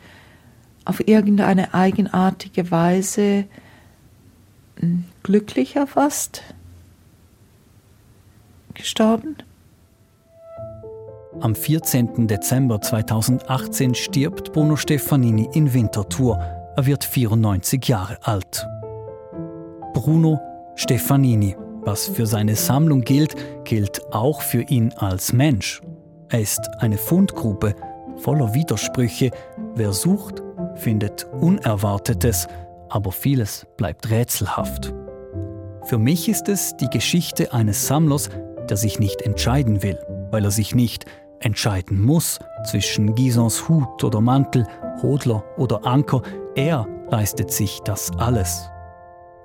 auf 0.85 1.07
irgendeine 1.07 1.73
eigenartige 1.73 2.71
Weise 2.71 3.45
hm, 4.79 5.05
glücklicher 5.23 5.87
fast 5.87 6.43
gestorben. 8.73 9.37
Am 11.41 11.55
14. 11.55 12.27
Dezember 12.27 12.81
2018 12.81 13.95
stirbt 13.95 14.51
Bruno 14.51 14.75
Stefanini 14.75 15.47
in 15.53 15.73
Winterthur. 15.73 16.39
Er 16.75 16.85
wird 16.85 17.03
94 17.03 17.87
Jahre 17.87 18.17
alt. 18.23 18.67
Bruno 19.93 20.39
Stefanini. 20.75 21.55
Was 21.81 22.07
für 22.07 22.25
seine 22.25 22.55
Sammlung 22.55 23.01
gilt, 23.01 23.35
gilt 23.63 24.13
auch 24.13 24.41
für 24.41 24.61
ihn 24.63 24.91
als 24.97 25.31
Mensch. 25.31 25.81
Er 26.29 26.41
ist 26.41 26.69
eine 26.79 26.97
Fundgrube 26.97 27.75
voller 28.17 28.53
Widersprüche. 28.53 29.31
Wer 29.75 29.93
sucht, 29.93 30.43
findet 30.79 31.27
Unerwartetes, 31.39 32.47
aber 32.89 33.11
vieles 33.11 33.67
bleibt 33.77 34.09
rätselhaft. 34.09 34.93
Für 35.83 35.97
mich 35.97 36.27
ist 36.29 36.49
es 36.49 36.75
die 36.77 36.89
Geschichte 36.89 37.53
eines 37.53 37.87
Sammlers, 37.87 38.29
der 38.69 38.77
sich 38.77 38.99
nicht 38.99 39.21
entscheiden 39.21 39.83
will, 39.83 39.99
weil 40.31 40.43
er 40.45 40.51
sich 40.51 40.75
nicht 40.75 41.05
entscheiden 41.39 42.01
muss 42.01 42.39
zwischen 42.65 43.15
Gisons 43.15 43.67
Hut 43.69 44.03
oder 44.03 44.21
Mantel, 44.21 44.67
Hodler 45.01 45.43
oder 45.57 45.85
Anker. 45.85 46.21
Er 46.55 46.87
leistet 47.09 47.51
sich 47.51 47.79
das 47.85 48.11
alles. 48.17 48.69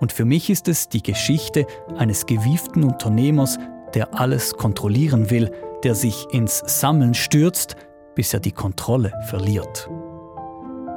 Und 0.00 0.12
für 0.12 0.24
mich 0.24 0.50
ist 0.50 0.68
es 0.68 0.88
die 0.88 1.02
Geschichte 1.02 1.66
eines 1.96 2.26
gewieften 2.26 2.84
Unternehmers, 2.84 3.58
der 3.94 4.18
alles 4.18 4.54
kontrollieren 4.54 5.30
will, 5.30 5.50
der 5.82 5.94
sich 5.94 6.26
ins 6.32 6.58
Sammeln 6.66 7.14
stürzt, 7.14 7.76
bis 8.14 8.34
er 8.34 8.40
die 8.40 8.52
Kontrolle 8.52 9.12
verliert. 9.28 9.88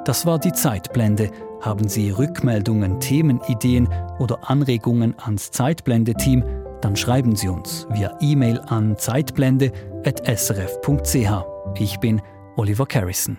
Das 0.07 0.25
war 0.25 0.39
die 0.39 0.53
Zeitblende. 0.53 1.29
Haben 1.59 1.89
Sie 1.89 2.11
Rückmeldungen, 2.11 3.01
Themenideen 3.01 3.89
oder 4.19 4.49
Anregungen 4.49 5.19
ans 5.19 5.51
Zeitblende-Team? 5.51 6.45
Dann 6.79 6.95
schreiben 6.95 7.35
Sie 7.35 7.49
uns 7.49 7.85
via 7.89 8.17
E-Mail 8.21 8.61
an 8.67 8.97
zeitblende.srf.ch. 8.97 11.77
Ich 11.77 11.99
bin 11.99 12.21
Oliver 12.55 12.85
Carrison. 12.85 13.37